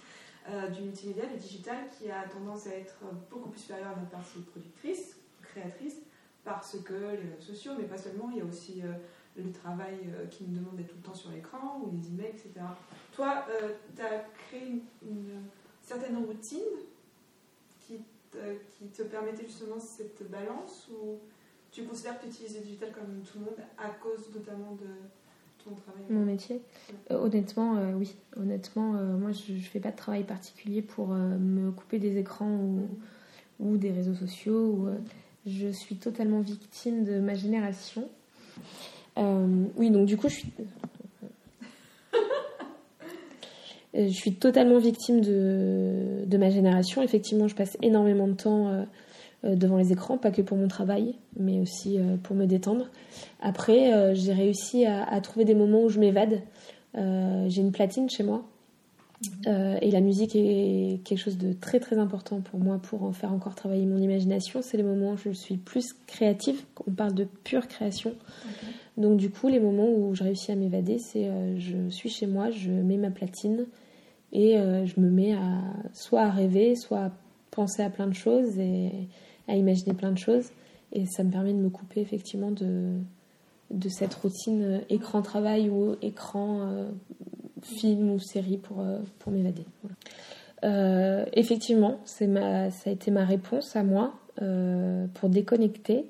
[0.75, 2.97] du multimédia, du digital, qui a tendance à être
[3.29, 5.99] beaucoup plus supérieure à notre partie productrice, créatrice,
[6.43, 8.81] parce que les réseaux sociaux, mais pas seulement, il y a aussi
[9.37, 9.99] le travail
[10.31, 12.65] qui nous demande d'être tout le temps sur l'écran, ou les emails, etc.
[13.13, 13.45] Toi,
[13.95, 15.43] tu as créé une
[15.81, 16.59] certaine routine
[18.77, 21.19] qui te permettait justement cette balance ou
[21.71, 24.87] tu considères que tu utilises le digital comme tout le monde à cause notamment de
[25.63, 26.03] ton travail?
[26.09, 26.61] Mon métier?
[27.09, 28.15] Euh, Honnêtement, euh, oui.
[28.37, 32.55] Honnêtement, euh, moi je ne fais pas de travail particulier pour me couper des écrans
[32.55, 32.87] ou,
[33.59, 34.65] ou des réseaux sociaux.
[34.65, 34.89] Ou,
[35.45, 38.07] je suis totalement victime de ma génération.
[39.17, 40.53] oui, donc du coup, je suis
[42.13, 42.17] Euh,
[43.93, 47.01] je suis totalement victime de, de, ma génération.
[47.01, 48.83] Effectivement, je passe énormément de temps euh,
[49.45, 52.89] euh, devant les écrans, pas que pour mon travail, mais aussi pour me détendre.
[53.41, 56.41] Après, j'ai réussi à, à, trouver des moments où je m'évade.
[56.95, 58.43] j'ai une platine chez moi.
[59.45, 63.31] et la musique est quelque chose de très très important pour moi pour en faire
[63.31, 64.61] encore travailler mon imagination.
[64.63, 66.63] C'est les moments où je suis plus créative.
[66.87, 68.13] On parle de pure création.
[68.97, 72.49] Donc du coup, les moments où je réussis à m'évader, c'est je suis chez moi,
[72.49, 73.65] je mets ma platine,
[74.33, 75.61] et euh, je me mets à
[75.93, 77.11] soit à rêver, soit à
[77.51, 78.91] penser à plein de choses et
[79.47, 80.49] à imaginer plein de choses.
[80.91, 82.97] Et ça me permet de me couper effectivement de,
[83.89, 86.89] cette routine écran-travail ou écran euh,
[87.61, 89.65] film ou série pour, euh, pour m'évader.
[91.33, 94.13] effectivement, c'est ma, ça a été ma réponse à moi
[95.13, 96.05] pour déconnecter.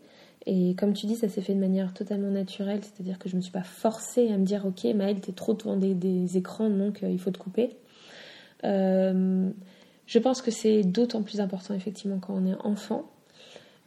[0.45, 3.38] Et comme tu dis, ça s'est fait de manière totalement naturelle, c'est-à-dire que je ne
[3.38, 6.99] me suis pas forcée à me dire Ok, Maëlle, t'es trop devant des écrans, donc
[7.01, 7.69] il faut te couper.
[8.64, 9.49] Euh,
[10.05, 13.05] je pense que c'est d'autant plus important effectivement quand on est enfant.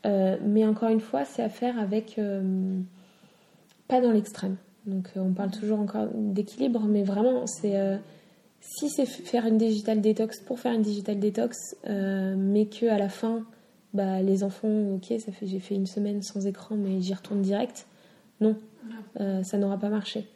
[0.05, 2.79] Euh, mais encore une fois, c'est à faire avec euh,
[3.89, 4.57] pas dans l'extrême.
[4.87, 7.75] Donc on parle toujours encore d'équilibre, mais vraiment c'est
[8.61, 13.09] si c'est faire une digital détox pour faire une digital détox, mais que à la
[13.09, 13.45] fin,
[13.95, 17.43] bah, les enfants, ok, ça fait j'ai fait une semaine sans écran, mais j'y retourne
[17.43, 17.89] direct.
[18.41, 18.57] Non,
[19.17, 20.29] ça n'aura pas marché.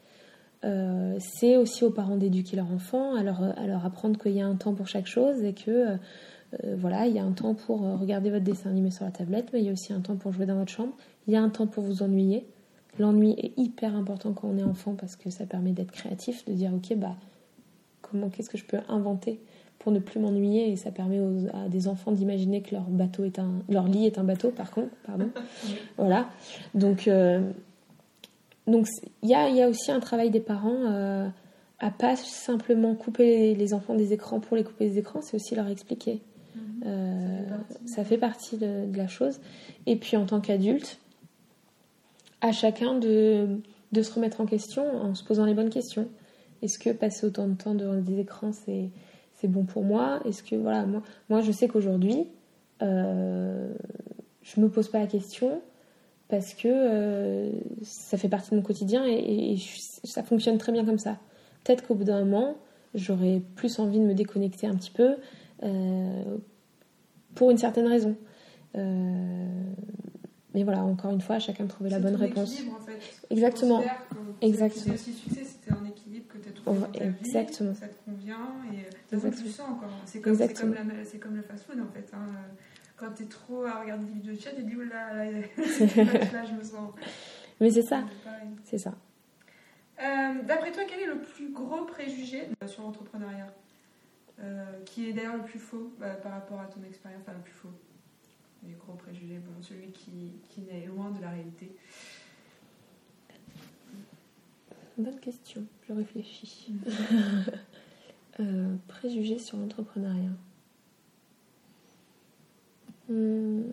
[0.65, 4.41] Euh, c'est aussi aux parents d'éduquer leur enfant, à leur, à leur apprendre qu'il y
[4.41, 5.97] a un temps pour chaque chose et que euh,
[6.77, 9.61] voilà, il y a un temps pour regarder votre dessin animé sur la tablette, mais
[9.61, 10.93] il y a aussi un temps pour jouer dans votre chambre.
[11.27, 12.47] Il y a un temps pour vous ennuyer.
[12.99, 16.53] L'ennui est hyper important quand on est enfant parce que ça permet d'être créatif, de
[16.53, 17.17] dire ok bah
[18.03, 19.41] comment qu'est-ce que je peux inventer
[19.79, 20.71] pour ne plus m'ennuyer?
[20.71, 21.21] Et ça permet
[21.55, 24.71] à des enfants d'imaginer que leur bateau est un leur lit est un bateau par
[24.71, 25.31] contre pardon
[25.97, 26.29] voilà
[26.75, 27.41] donc euh,
[28.71, 28.87] donc
[29.23, 31.29] il y a, y a, aussi un travail des parents euh,
[31.79, 35.55] à pas simplement couper les, enfants des écrans pour les couper des écrans c'est aussi
[35.55, 36.21] leur expliquer.
[36.55, 36.83] Mhm.
[36.87, 37.41] euh,
[37.87, 39.41] ça fait partie, de, de, la chose.
[39.87, 40.99] Et puis en tant qu'adulte
[42.41, 43.61] à chacun de,
[43.93, 46.09] de se remettre en question en se posant les bonnes questions.
[46.63, 48.91] Est-ce que passer autant de temps devant des écrans c'est
[49.35, 50.21] c'est bon pour moi?
[50.27, 52.27] Est-ce que voilà, moi, moi je sais qu'aujourd'hui,
[52.83, 53.73] euh,
[54.43, 55.63] je me pose pas la question
[56.31, 57.51] parce que euh,
[57.83, 59.57] ça fait partie de mon quotidien et,
[60.05, 61.19] ça fonctionne très bien comme ça.
[61.65, 62.57] Peut-être qu'au bout d'un moment,
[62.95, 65.17] j'aurais plus envie de me déconnecter un petit peu
[65.65, 66.37] euh,
[67.35, 68.17] pour une certaine raison.
[68.77, 69.47] Euh,
[70.55, 72.61] mais voilà, encore une fois, chacun trouver la bonne réponse.
[72.61, 72.99] En fait.
[73.29, 73.83] Exactement.
[74.41, 74.97] Exactement.
[74.97, 77.73] Si succès, c'était un équilibre que tu as trouvé dans ta Exactement.
[77.73, 79.91] Vie, ça te convient et tu le sens encore.
[80.07, 80.75] C'est comme, comme,
[81.21, 82.09] comme, le fast-food en fait.
[82.15, 82.27] Hein.
[83.01, 86.45] Quand tu es trop à regarder des vidéos de chat, tu dis oula, là, là,
[86.45, 86.93] je me sens.
[87.59, 88.05] Mais c'est ça.
[88.63, 88.93] C'est ça.
[90.03, 93.55] Euh, D'après toi, quel est le plus gros préjugé sur l'entrepreneuriat
[94.41, 97.43] euh, Qui est d'ailleurs le plus faux bah, par rapport à ton expérience Enfin, le
[97.43, 97.73] plus faux
[98.67, 101.75] les gros préjugés, bon, celui qui, qui est loin de la réalité
[104.99, 106.75] Bonne question, je réfléchis.
[108.41, 110.33] euh, préjugés sur l'entrepreneuriat.
[113.11, 113.65] Hum,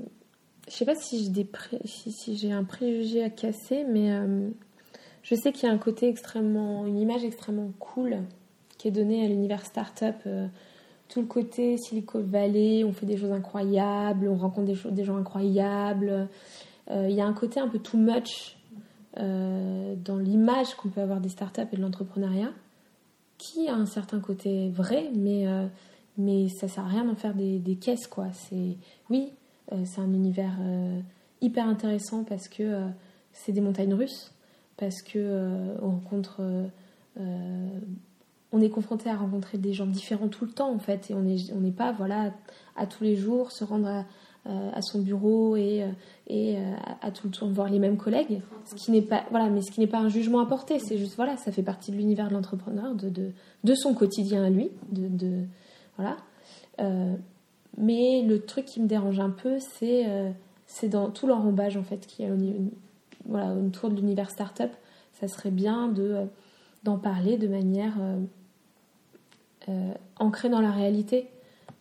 [0.67, 1.47] je sais pas si j'ai,
[1.85, 4.49] si, un préjugé à casser, mais euh,
[5.23, 8.17] je sais qu'il y a un côté extrêmement, une image extrêmement cool
[8.77, 10.15] qui est donnée à l'univers startup.
[10.25, 10.47] Euh,
[11.07, 16.27] tout le côté Silicon Valley, on fait des choses incroyables, on rencontre des, gens incroyables.
[16.91, 18.55] Euh, il y a un côté un peu too much
[19.15, 22.51] dans l'image qu'on peut avoir des startups et de l'entrepreneuriat,
[23.39, 25.47] qui a un certain côté vrai, mais,
[26.17, 28.07] mais ça sert à rien d'en faire des, des, caisses.
[28.07, 28.27] quoi.
[28.33, 28.77] C'est
[29.09, 29.31] Oui,
[29.85, 30.57] c'est un univers
[31.41, 32.81] hyper intéressant parce que
[33.33, 34.33] c'est des montagnes russes,
[34.77, 36.41] parce que on rencontre
[38.51, 41.21] on est confronté à rencontrer des gens différents tout le temps en fait et on
[41.21, 42.33] n'est on n'est pas voilà
[42.75, 44.05] à, tous les jours se rendre à,
[44.47, 45.87] euh, son bureau et, euh,
[46.27, 49.49] et euh, à, tout le temps voir les mêmes collègues ce qui n'est pas voilà
[49.49, 51.91] mais ce qui n'est pas un jugement à porter c'est juste voilà ça fait partie
[51.91, 53.31] de l'univers de l'entrepreneur de, de,
[53.63, 55.43] de, son quotidien à lui de
[55.97, 56.17] voilà
[57.77, 60.05] mais le truc qui me dérange un peu c'est
[60.65, 62.37] c'est dans tout l'enrobage en fait qui est au,
[63.25, 64.71] voilà autour de l'univers startup
[65.13, 66.27] ça serait bien de
[66.83, 67.95] d'en parler de manière
[69.69, 71.27] euh, ancré dans la réalité.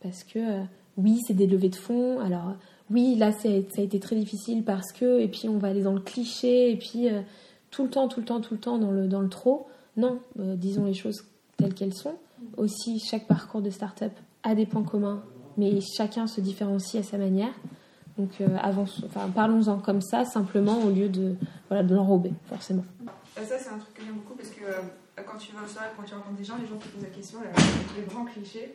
[0.02, 0.62] Parce que euh,
[0.96, 2.18] oui, c'est des levées de fonds.
[2.18, 2.54] Alors
[2.90, 5.92] oui, là, ça a été très difficile parce que, et puis on va aller dans
[5.92, 7.20] le cliché, et puis euh,
[7.70, 9.68] tout le temps, tout le temps, tout le temps dans le, dans le trop.
[9.96, 11.24] Non, disons les choses
[11.56, 12.16] telles qu'elles sont.
[12.56, 15.22] Aussi, chaque parcours de start-up a des points communs,
[15.56, 17.52] mais chacun se différencie à sa manière.
[18.18, 18.30] Donc,
[19.04, 21.34] enfin, parlons-en comme ça, simplement, au lieu de,
[21.70, 22.84] de l'enrober, forcément.
[23.36, 24.64] Ça, c'est un truc que j'aime beaucoup parce que
[25.22, 27.10] quand tu vas au soirée, quand tu rencontres des gens, les gens te posent la
[27.10, 27.38] question,
[27.96, 28.74] les grands clichés,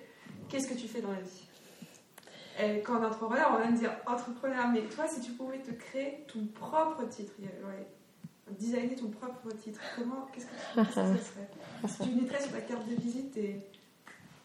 [0.49, 1.47] qu'est-ce que tu fais dans la vie?
[2.61, 6.25] Et quand entrepreneur, on va me dire entrepreneur, mais toi, si tu pouvais te créer
[6.31, 7.87] ton propre titre, ouais,
[8.59, 11.49] designer ton propre titre, comment, qu'est-ce que tu que ça serait
[11.87, 13.59] Si tu mettrais sur ta carte de visite et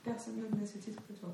[0.04, 1.30] personne ne connaît ce titre que toi.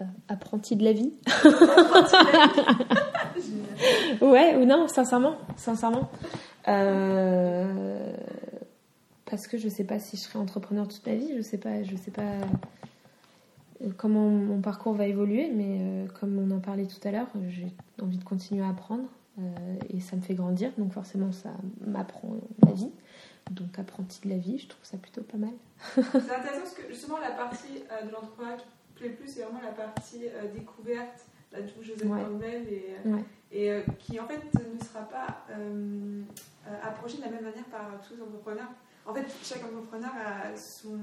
[0.00, 1.12] Euh, apprenti de la vie.
[4.20, 6.10] ouais ou non, sincèrement, sincèrement.
[6.68, 8.14] Euh,
[9.26, 11.82] parce que je sais pas si je serai entrepreneur toute ma vie, je sais pas,
[11.82, 12.22] je sais pas
[13.82, 17.72] euh, comment mon parcours va évoluer, mais comme on en parlait tout à l'heure, j'ai
[18.00, 19.04] envie de continuer à apprendre
[19.88, 22.92] et ça me fait grandir, donc forcément ça m'apprend la vie.
[23.50, 25.52] Donc apprenti de la vie, je trouve ça plutôt pas mal.
[25.94, 29.72] c'est intéressant parce que justement la partie de l'entrepreneuriat qui plaît plus, c'est vraiment la
[29.72, 32.94] partie découverte, la touche Joseph ouais.
[33.52, 35.44] et, et qui en fait ne sera pas
[36.68, 38.70] euh, approcher de la même manière par tous les entrepreneurs.
[39.04, 40.96] En fait, chaque entrepreneur a son...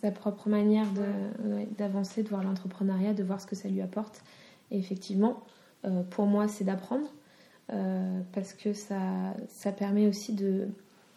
[0.00, 0.86] sa propre manière
[1.76, 4.22] d'avancer, de, voir l'entrepreneuriat, de voir ce que ça lui apporte.
[4.70, 5.42] Et effectivement,
[5.84, 7.12] euh, pour moi, c'est d'apprendre
[7.70, 10.68] euh, parce que ça, ça permet aussi de,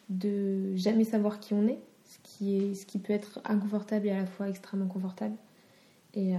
[0.09, 4.11] de jamais savoir qui on est, ce qui, est, ce qui peut être inconfortable et
[4.11, 5.35] à la fois extrêmement confortable.
[6.13, 6.33] Et,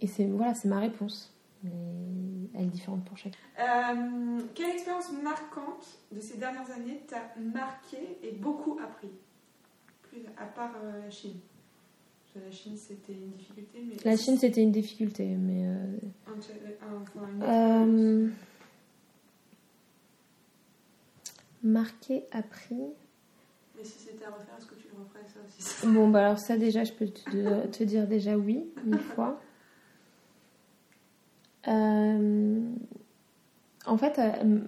[0.00, 1.34] et c'est voilà, ma réponse.
[1.62, 1.70] Mais
[2.54, 3.38] elle est différente pour chacun.
[4.54, 9.10] quelle expérience marquante de ces dernières années t'a marqué et beaucoup appris
[10.02, 11.38] Plus à part la Chine?
[12.40, 13.84] La Chine, c'était une difficulté.
[13.86, 15.66] Mais la Chine, c'était une difficulté, mais.
[17.42, 18.28] Euh...
[21.62, 22.82] Marqué, appris.
[23.80, 25.86] Et si c'était à refaire, est-ce que tu le referais ça aussi?
[25.94, 29.40] Bon, bah alors ça, déjà, je peux te, te dire déjà oui, une fois.
[31.68, 32.60] Euh,
[33.86, 34.60] en fait, euh,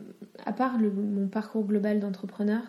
[0.45, 2.63] à, part le, mon parcours global d'entrepreneur,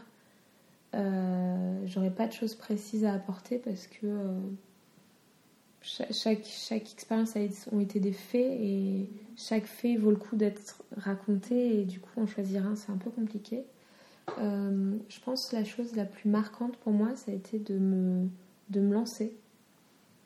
[0.95, 4.07] euh, j'aurais pas de choses précises à apporter parce que
[5.85, 9.07] chaque, expérience a été des faits et
[9.37, 12.97] chaque fait vaut le coup d'être raconté et du coup en choisir un c'est un
[12.97, 13.63] peu compliqué.
[14.39, 17.77] Euh, je pense que la chose la plus marquante pour moi ça a été de
[17.77, 18.27] me,
[18.69, 19.35] de me lancer.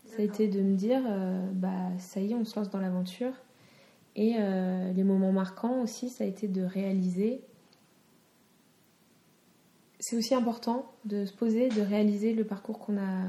[0.05, 2.79] Ça a été de me dire euh, bah ça y est on se lance dans
[2.79, 3.33] l'aventure
[4.15, 7.41] et euh, les moments marquants aussi ça a été de réaliser
[9.99, 13.25] c'est aussi important de se poser, de réaliser le parcours qu'on a,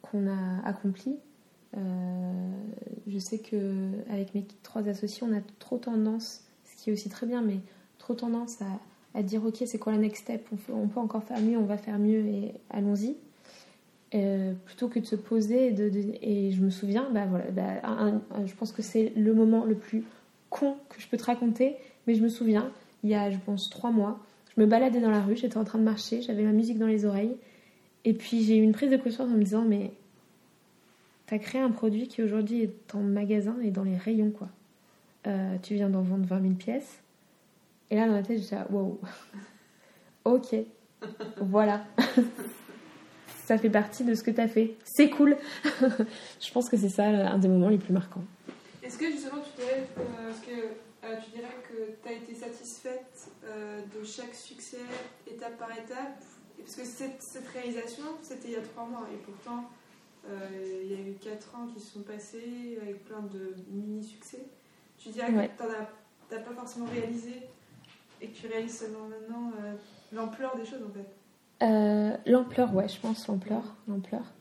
[0.00, 1.18] qu'on a accompli
[1.74, 7.08] je sais que avec mes trois associés, on a trop tendance, ce qui est aussi
[7.08, 7.58] très bien, mais
[7.98, 8.58] trop tendance
[9.14, 10.46] à, dire ok, c'est quoi la next step?
[10.72, 13.16] On, peut encore faire mieux, on va faire mieux et allons-y.
[14.14, 15.74] Euh, plutôt que de se poser
[16.22, 17.80] et, je me souviens, bah bah,
[18.44, 20.04] je pense que c'est le moment le plus
[20.50, 22.70] con que je peux te raconter, mais je me souviens,
[23.04, 24.20] il y a je pense trois mois,
[24.54, 26.86] je me baladais dans la rue, j'étais en train de marcher, j'avais ma musique dans
[26.86, 27.36] les oreilles,
[28.04, 29.92] et puis j'ai eu une prise de conscience en me disant mais
[31.34, 34.48] as créé un produit qui aujourd'hui est en magasin et dans les rayons, quoi.
[35.26, 37.00] Euh, tu viens d'en vendre 20 000 pièces.
[37.90, 39.00] Et là, dans la tête, je dis, wow,
[40.24, 40.56] ok,
[41.40, 41.84] voilà.
[43.46, 44.74] ça fait partie de ce que tu as fait.
[44.84, 45.36] C'est cool.
[46.40, 48.24] je pense que c'est ça un des moments les plus marquants.
[48.82, 54.04] Est-ce que justement, tu dirais, euh, que, euh, tu dirais que as été satisfaite de
[54.04, 54.78] chaque succès
[55.26, 56.22] étape par étape?
[56.62, 59.81] Parce que cette, réalisation, c'était il y a trois mois et pourtant euh,
[60.28, 64.44] il y a eu 4 ans qui se sont passés avec plein de mini-succès.
[64.98, 67.42] Tu dirais que tu n'as pas forcément réalisé
[68.20, 69.74] et que tu réalises seulement maintenant euh,
[70.12, 71.06] l'ampleur des choses en fait
[71.64, 73.74] euh, L'ampleur, ouais, je pense l'ampleur.
[73.88, 74.32] l'ampleur.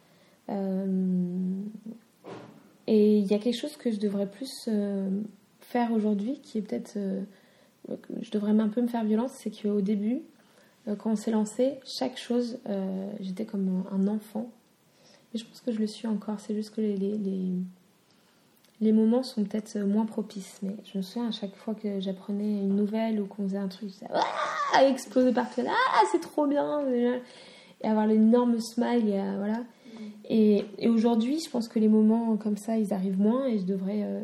[2.87, 4.69] et il y a quelque chose que je devrais plus
[5.59, 6.97] faire aujourd'hui qui est peut-être.
[8.21, 10.21] je devrais un peu me faire violence, c'est qu'au début,
[10.97, 12.59] quand on s'est lancé, chaque chose,
[13.19, 14.51] j'étais comme un enfant
[15.33, 16.39] et je pense que je le suis encore.
[16.39, 17.17] C'est juste que les, les,
[18.81, 20.59] les, moments sont peut-être moins propices.
[20.61, 23.67] Mais je me souviens à chaque fois que j'apprenais une nouvelle ou qu'on faisait un
[23.67, 24.07] truc, ça
[24.73, 25.61] ah, exploser partout.
[25.67, 26.81] Ah, c'est trop bien.
[27.81, 29.07] Et avoir l'énorme smile.
[29.07, 29.63] Et, euh, voilà.
[30.29, 33.65] Et, et aujourd'hui, je pense que les moments comme ça, ils arrivent moins et je
[33.65, 34.03] devrais.
[34.03, 34.21] Euh,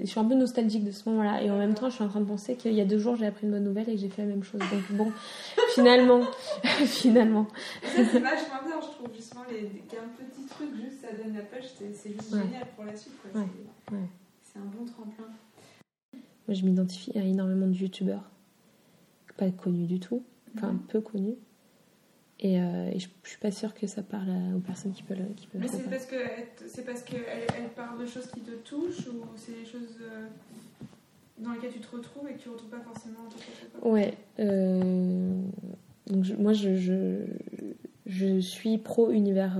[0.00, 1.42] je, suis un peu nostalgique de ce moment-là.
[1.42, 3.16] Et en même temps, je suis en train de penser qu'il y a deux jours,
[3.16, 4.60] j'ai appris une bonne nouvelle et que j'ai fait la même chose.
[4.60, 5.12] Donc bon,
[5.74, 6.22] finalement,
[6.86, 7.46] finalement.
[7.94, 11.66] C'est vachement bien, je trouve, justement, les, qu'un petit truc, juste ça donne la pêche,
[11.76, 13.14] c'est juste génial pour la suite.
[13.22, 13.42] Quoi.
[14.42, 15.28] C'est, un bon tremplin.
[16.12, 18.30] Moi, je m'identifie à énormément de youtubeurs,
[19.36, 20.22] pas connus du tout,
[20.54, 21.36] enfin peu connus
[22.44, 25.18] euh, et, je, ne suis pas sûre que ça parle aux personnes qui peuvent.
[25.36, 26.16] Qui peuvent Mais c'est parce que
[26.66, 27.24] c'est parce qu'elle
[27.56, 30.26] elle parle de choses qui te touchent ou c'est des choses euh,
[31.38, 33.28] dans lesquelles tu te retrouves et que tu ne retrouves pas forcément
[33.82, 34.14] Ouais.
[34.40, 35.40] Euh,
[36.08, 37.24] donc moi, je, je,
[38.06, 39.56] je, suis pro univers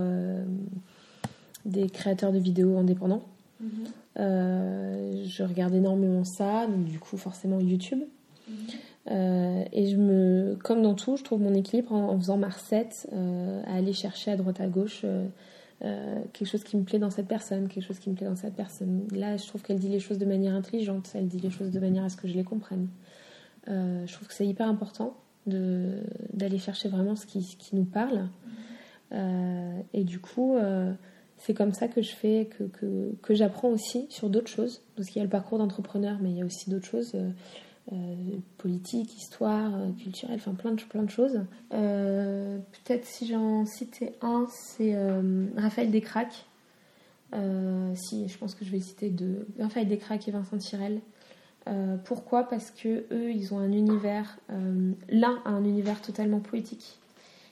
[1.64, 3.22] des créateurs de vidéos indépendants.
[3.60, 3.86] Mhm.
[4.16, 8.02] je regarde énormément ça, donc du coup forcément YouTube.
[8.48, 8.56] Mhm.
[9.10, 13.08] Euh, et je me, comme dans tout, je trouve mon équilibre en, faisant ma recette,
[13.12, 17.10] euh, à aller chercher à droite à gauche euh, quelque chose qui me plaît dans
[17.10, 19.06] cette personne, quelque chose qui me plaît dans cette personne.
[19.12, 21.80] Là, je trouve qu'elle dit les choses de manière intelligente, elle dit les choses de
[21.80, 22.88] manière à ce que je les comprenne.
[23.66, 25.16] je trouve que c'est hyper important
[25.46, 28.28] d'aller chercher vraiment ce qui, nous parle.
[29.92, 30.56] et du coup,
[31.38, 32.48] c'est comme ça que je fais,
[32.80, 34.82] que, j'apprends aussi sur d'autres choses.
[34.96, 37.14] Parce qu'il y a le parcours d'entrepreneur, mais il y a aussi d'autres choses.
[37.90, 41.40] Euh, politique, histoire, euh, culturelle, enfin plein de, plein de choses.
[41.74, 44.94] Euh, peut-être si j'en citais un, c'est
[45.56, 46.46] Raphaël Descraques.
[47.32, 49.48] si, je pense que je vais citer deux.
[49.58, 51.00] Raphaël Descraques et Vincent Tirel.
[52.04, 52.44] Pourquoi?
[52.44, 54.38] Parce que eux, ils ont un univers,
[55.08, 56.98] l'un a un univers totalement poétique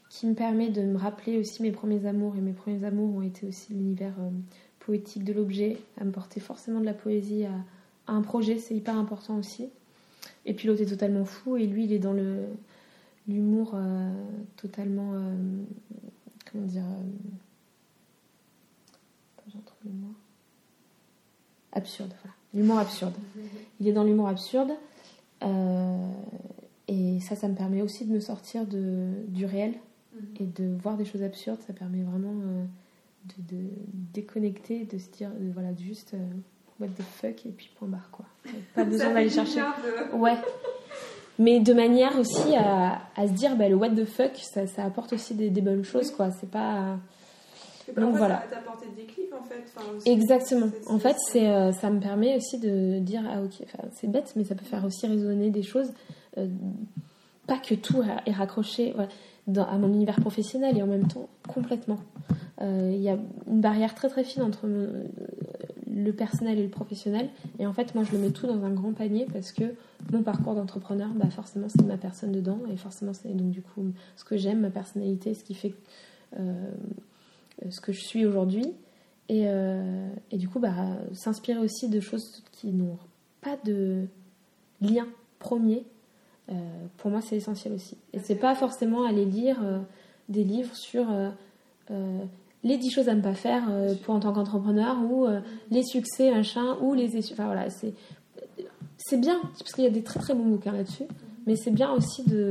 [0.09, 3.23] qui me permet de me rappeler aussi mes premiers amours et mes premiers amours ont
[3.23, 4.15] été aussi l'univers
[4.81, 8.97] poétique de l'objet, à me porter forcément de la poésie à un projet, c'est hyper
[8.97, 9.69] important aussi.
[10.47, 12.15] Et puis l'autre est totalement fou et lui il est dans
[13.29, 14.11] l'humour euh,
[14.57, 15.35] totalement euh,
[16.51, 17.03] comment dire euh,
[21.73, 23.15] absurde voilà l'humour absurde.
[23.81, 24.71] Il est dans l'humour absurde.
[26.89, 29.75] et ça, ça me permet aussi de me sortir de, du réel
[30.39, 31.61] et de voir des choses absurdes.
[31.67, 32.35] Ça permet vraiment
[33.25, 33.65] de, de,
[34.13, 36.15] déconnecter, de se dire, voilà, juste
[36.81, 38.25] what the fuck et puis point barre quoi.
[38.75, 39.63] Pas besoin d'aller chercher.
[40.15, 40.37] Ouais.
[41.39, 44.85] Mais de manière aussi à, à se dire, bah, le what the fuck, ça, ça
[44.85, 46.31] apporte aussi des, des, bonnes choses quoi.
[46.31, 46.99] C'est pas.
[47.97, 48.43] Donc voilà.
[48.51, 50.11] Ça apporté des clics en fait.
[50.11, 50.69] Exactement.
[50.87, 54.45] En fait, c'est, euh, ça me permet aussi de dire, ah ok, c'est bête, mais
[54.45, 55.93] ça peut faire aussi résonner des choses.
[56.39, 56.47] Euh,
[57.47, 58.95] pas que tout est raccroché
[59.47, 61.99] dans, à mon univers professionnel et en même temps complètement.
[62.61, 63.19] Euh, il y a
[63.49, 67.29] une barrière très très fine entre le personnel et le professionnel.
[67.59, 69.65] Et en fait, moi, je le mets tout dans un grand panier parce que
[70.13, 72.59] mon parcours d'entrepreneur, bah, forcément, c'est ma personne dedans.
[72.73, 73.85] Et forcément, c'est donc du coup
[74.17, 75.75] ce que j'aime, ma personnalité, ce qui fait
[76.39, 76.71] euh,
[77.69, 78.73] ce que je suis aujourd'hui.
[79.29, 80.75] Et, euh, et, du coup, bah,
[81.13, 82.99] s'inspirer aussi de choses qui n'ont
[83.41, 84.07] pas de
[84.81, 85.07] lien
[85.39, 85.85] premier,
[86.51, 86.55] euh,
[86.97, 87.97] pour moi, c'est essentiel aussi.
[88.13, 89.59] Et c'est pas forcément aller lire
[90.29, 91.07] des livres sur
[92.63, 95.41] les 10 choses à ne pas faire euh, pour en tant qu'entrepreneur ou euh,
[95.71, 97.95] les succès, machin, ou les Enfin voilà, c'est,
[98.99, 101.05] c'est bien, parce qu'il y a des très très bons bouquins là-dessus,
[101.47, 102.51] mais c'est bien aussi de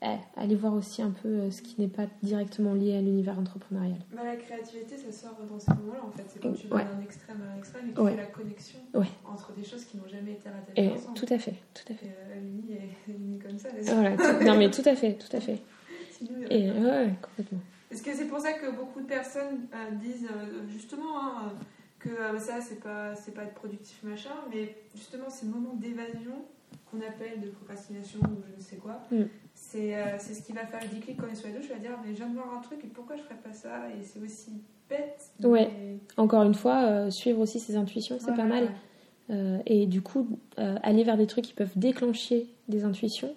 [0.00, 3.98] aller voir aussi un peu euh, ce qui n'est pas directement lié à l'univers entrepreneurial.
[4.14, 6.24] Bah, la créativité, ça sort dans ces moments-là en fait.
[6.28, 8.78] C'est quand tu vas d'un extrême à un extrême et tu fais la connexion
[9.26, 11.14] entre des choses qui n'ont jamais été rattachées ensemble.
[11.14, 12.10] Tout à fait, tout à fait.
[12.68, 13.68] Et, est comme ça.
[13.82, 15.58] Voilà, non mais tout à fait, tout à fait.
[16.50, 17.60] et ouais, complètement.
[17.90, 21.52] Est-ce que c'est pour ça que beaucoup de personnes euh, disent euh, justement hein,
[21.98, 26.44] que euh, ça c'est pas c'est pas être productif machin, mais justement ces moments d'évasion
[26.90, 29.22] qu'on appelle de procrastination ou je ne sais quoi, mm.
[30.18, 31.98] C'est ce qui va faire le déclic quand on est les douche, je vais dire
[32.04, 34.20] mais je viens de voir un truc et pourquoi je ferais pas ça et c'est
[34.20, 34.52] aussi
[34.88, 35.30] bête.
[35.42, 35.70] Ouais.
[36.16, 38.68] Encore une fois, suivre aussi ses intuitions, c'est pas mal.
[39.66, 43.34] et du coup, aller vers des trucs qui peuvent déclencher des intuitions,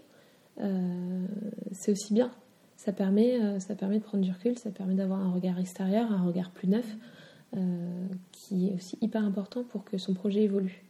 [1.71, 2.31] c'est aussi bien
[2.79, 6.13] ça permet, euh, ça permet de prendre du recul, ça permet d'avoir un regard extérieur,
[6.13, 6.85] un regard plus neuf,
[7.57, 10.81] euh, qui est aussi hyper important pour que son projet évolue.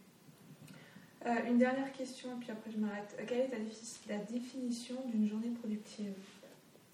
[1.26, 3.14] Euh, une dernière question, et puis après je m'arrête.
[3.26, 3.50] Quelle est
[4.08, 6.12] la définition d'une journée productive?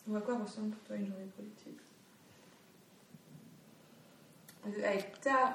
[0.09, 1.75] Ou à quoi ressemble pour toi une journée productive?
[4.85, 5.55] Avec ta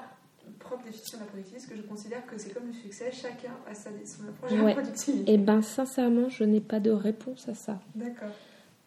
[0.58, 3.52] propre définition de la productivité, parce que je considère que c'est comme le succès, chacun
[3.70, 5.30] a sa, son approche de la productivité.
[5.30, 7.78] Et eh ben sincèrement, je n'ai pas de réponse à ça.
[7.94, 8.30] D'accord.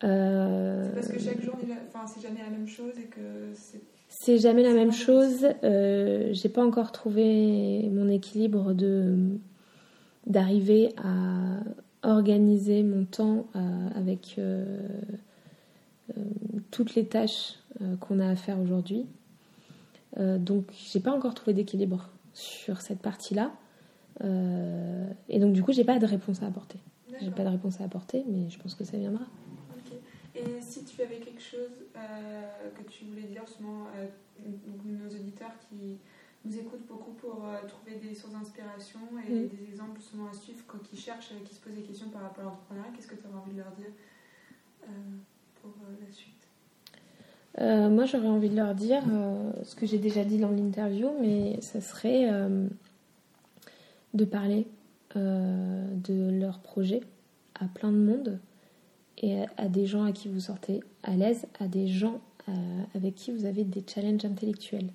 [0.04, 1.56] Euh, c'est parce que chaque jour,
[1.88, 3.54] enfin, c'est jamais la même chose et que
[4.10, 4.38] c'est.
[4.38, 5.48] jamais la même chose.
[5.64, 9.38] Euh, j'ai pas encore trouvé mon équilibre de
[10.26, 11.60] d'arriver à
[12.04, 14.40] organiser mon temps euh, avec
[16.72, 17.56] toutes les tâches
[18.00, 19.06] qu'on a à faire aujourd'hui.
[20.18, 23.52] donc, j'ai pas encore trouvé d'équilibre sur cette partie-là.
[24.22, 26.80] et donc, du coup, j'ai pas de réponse à apporter.
[27.22, 29.26] J'ai pas de réponse à apporter, mais je pense que ça viendra.
[30.36, 32.42] Et si tu avais quelque chose euh,
[32.78, 34.48] que tu voulais dire justement à
[34.86, 35.98] nos auditeurs qui
[36.46, 39.48] nous écoutent beaucoup pour euh, trouver des sources d'inspiration et mm.
[39.48, 42.48] des exemples justement à suivre, qui cherchent, qui se posent des questions par rapport à
[42.48, 43.92] l'entrepreneuriat, qu'est-ce que tu aurais envie de leur dire
[44.84, 44.88] euh,
[45.62, 46.34] pour la suite?
[47.58, 49.02] Moi, j'aurais envie de leur dire
[49.64, 52.30] ce que j'ai déjà dit dans l'interview, mais ce serait
[54.14, 54.68] de parler
[55.16, 57.00] de leur projet
[57.58, 58.40] à plein de monde,
[59.18, 62.20] et à, des gens à qui vous sortez à l'aise, à des gens
[62.50, 62.52] euh,
[62.94, 64.90] avec qui vous avez des challenges intellectuels.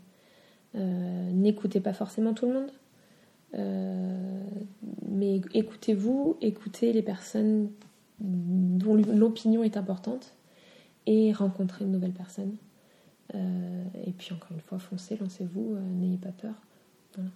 [0.77, 2.73] Euh, n'écoutez pas forcément tout le monde,
[3.55, 4.45] euh,
[5.09, 7.71] mais écoutez-vous, écoutez les personnes
[8.21, 10.35] dont l'opinion est importante
[11.07, 12.57] et rencontrez de nouvelles personnes.
[13.35, 16.55] et puis encore une fois, foncez, lancez-vous, n'ayez pas peur.
[17.15, 17.31] Voilà.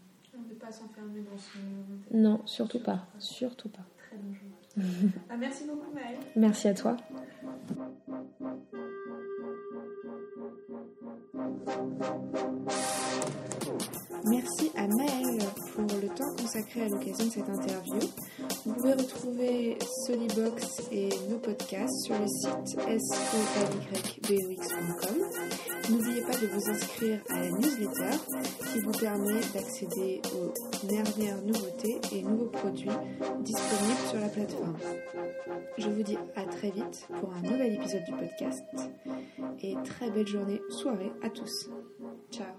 [0.48, 2.16] Ne pas s'enfermer dans son...
[2.16, 3.84] Non, surtout pas, surtout pas.
[3.96, 5.10] Très dangereux.
[5.30, 6.18] Ah, merci beaucoup Maëlle.
[6.36, 6.96] Merci à toi.
[16.80, 17.98] À l'occasion de cette interview.
[18.64, 22.78] Vous pouvez retrouver Solibox et nos podcasts sur le site
[24.28, 25.16] solybox.com.
[25.90, 28.18] N'oubliez pas de vous inscrire à la newsletter
[28.72, 32.88] qui vous permet d'accéder aux dernières nouveautés et nouveaux produits
[33.40, 34.76] disponibles sur la plateforme.
[35.78, 38.64] Je vous dis à très vite pour un nouvel épisode du podcast
[39.62, 41.70] et très belle journée, soirée à tous.
[42.30, 42.54] Ciao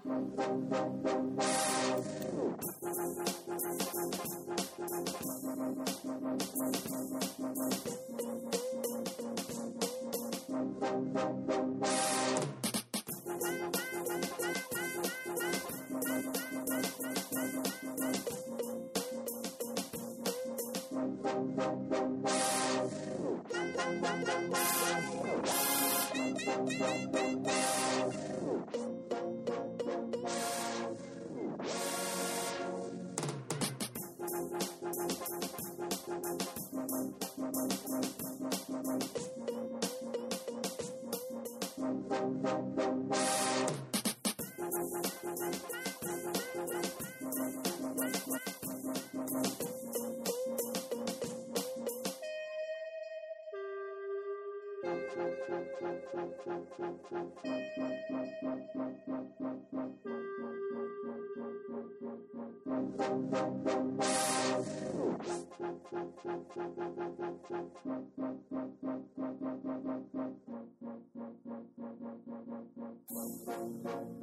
[67.86, 68.04] Thank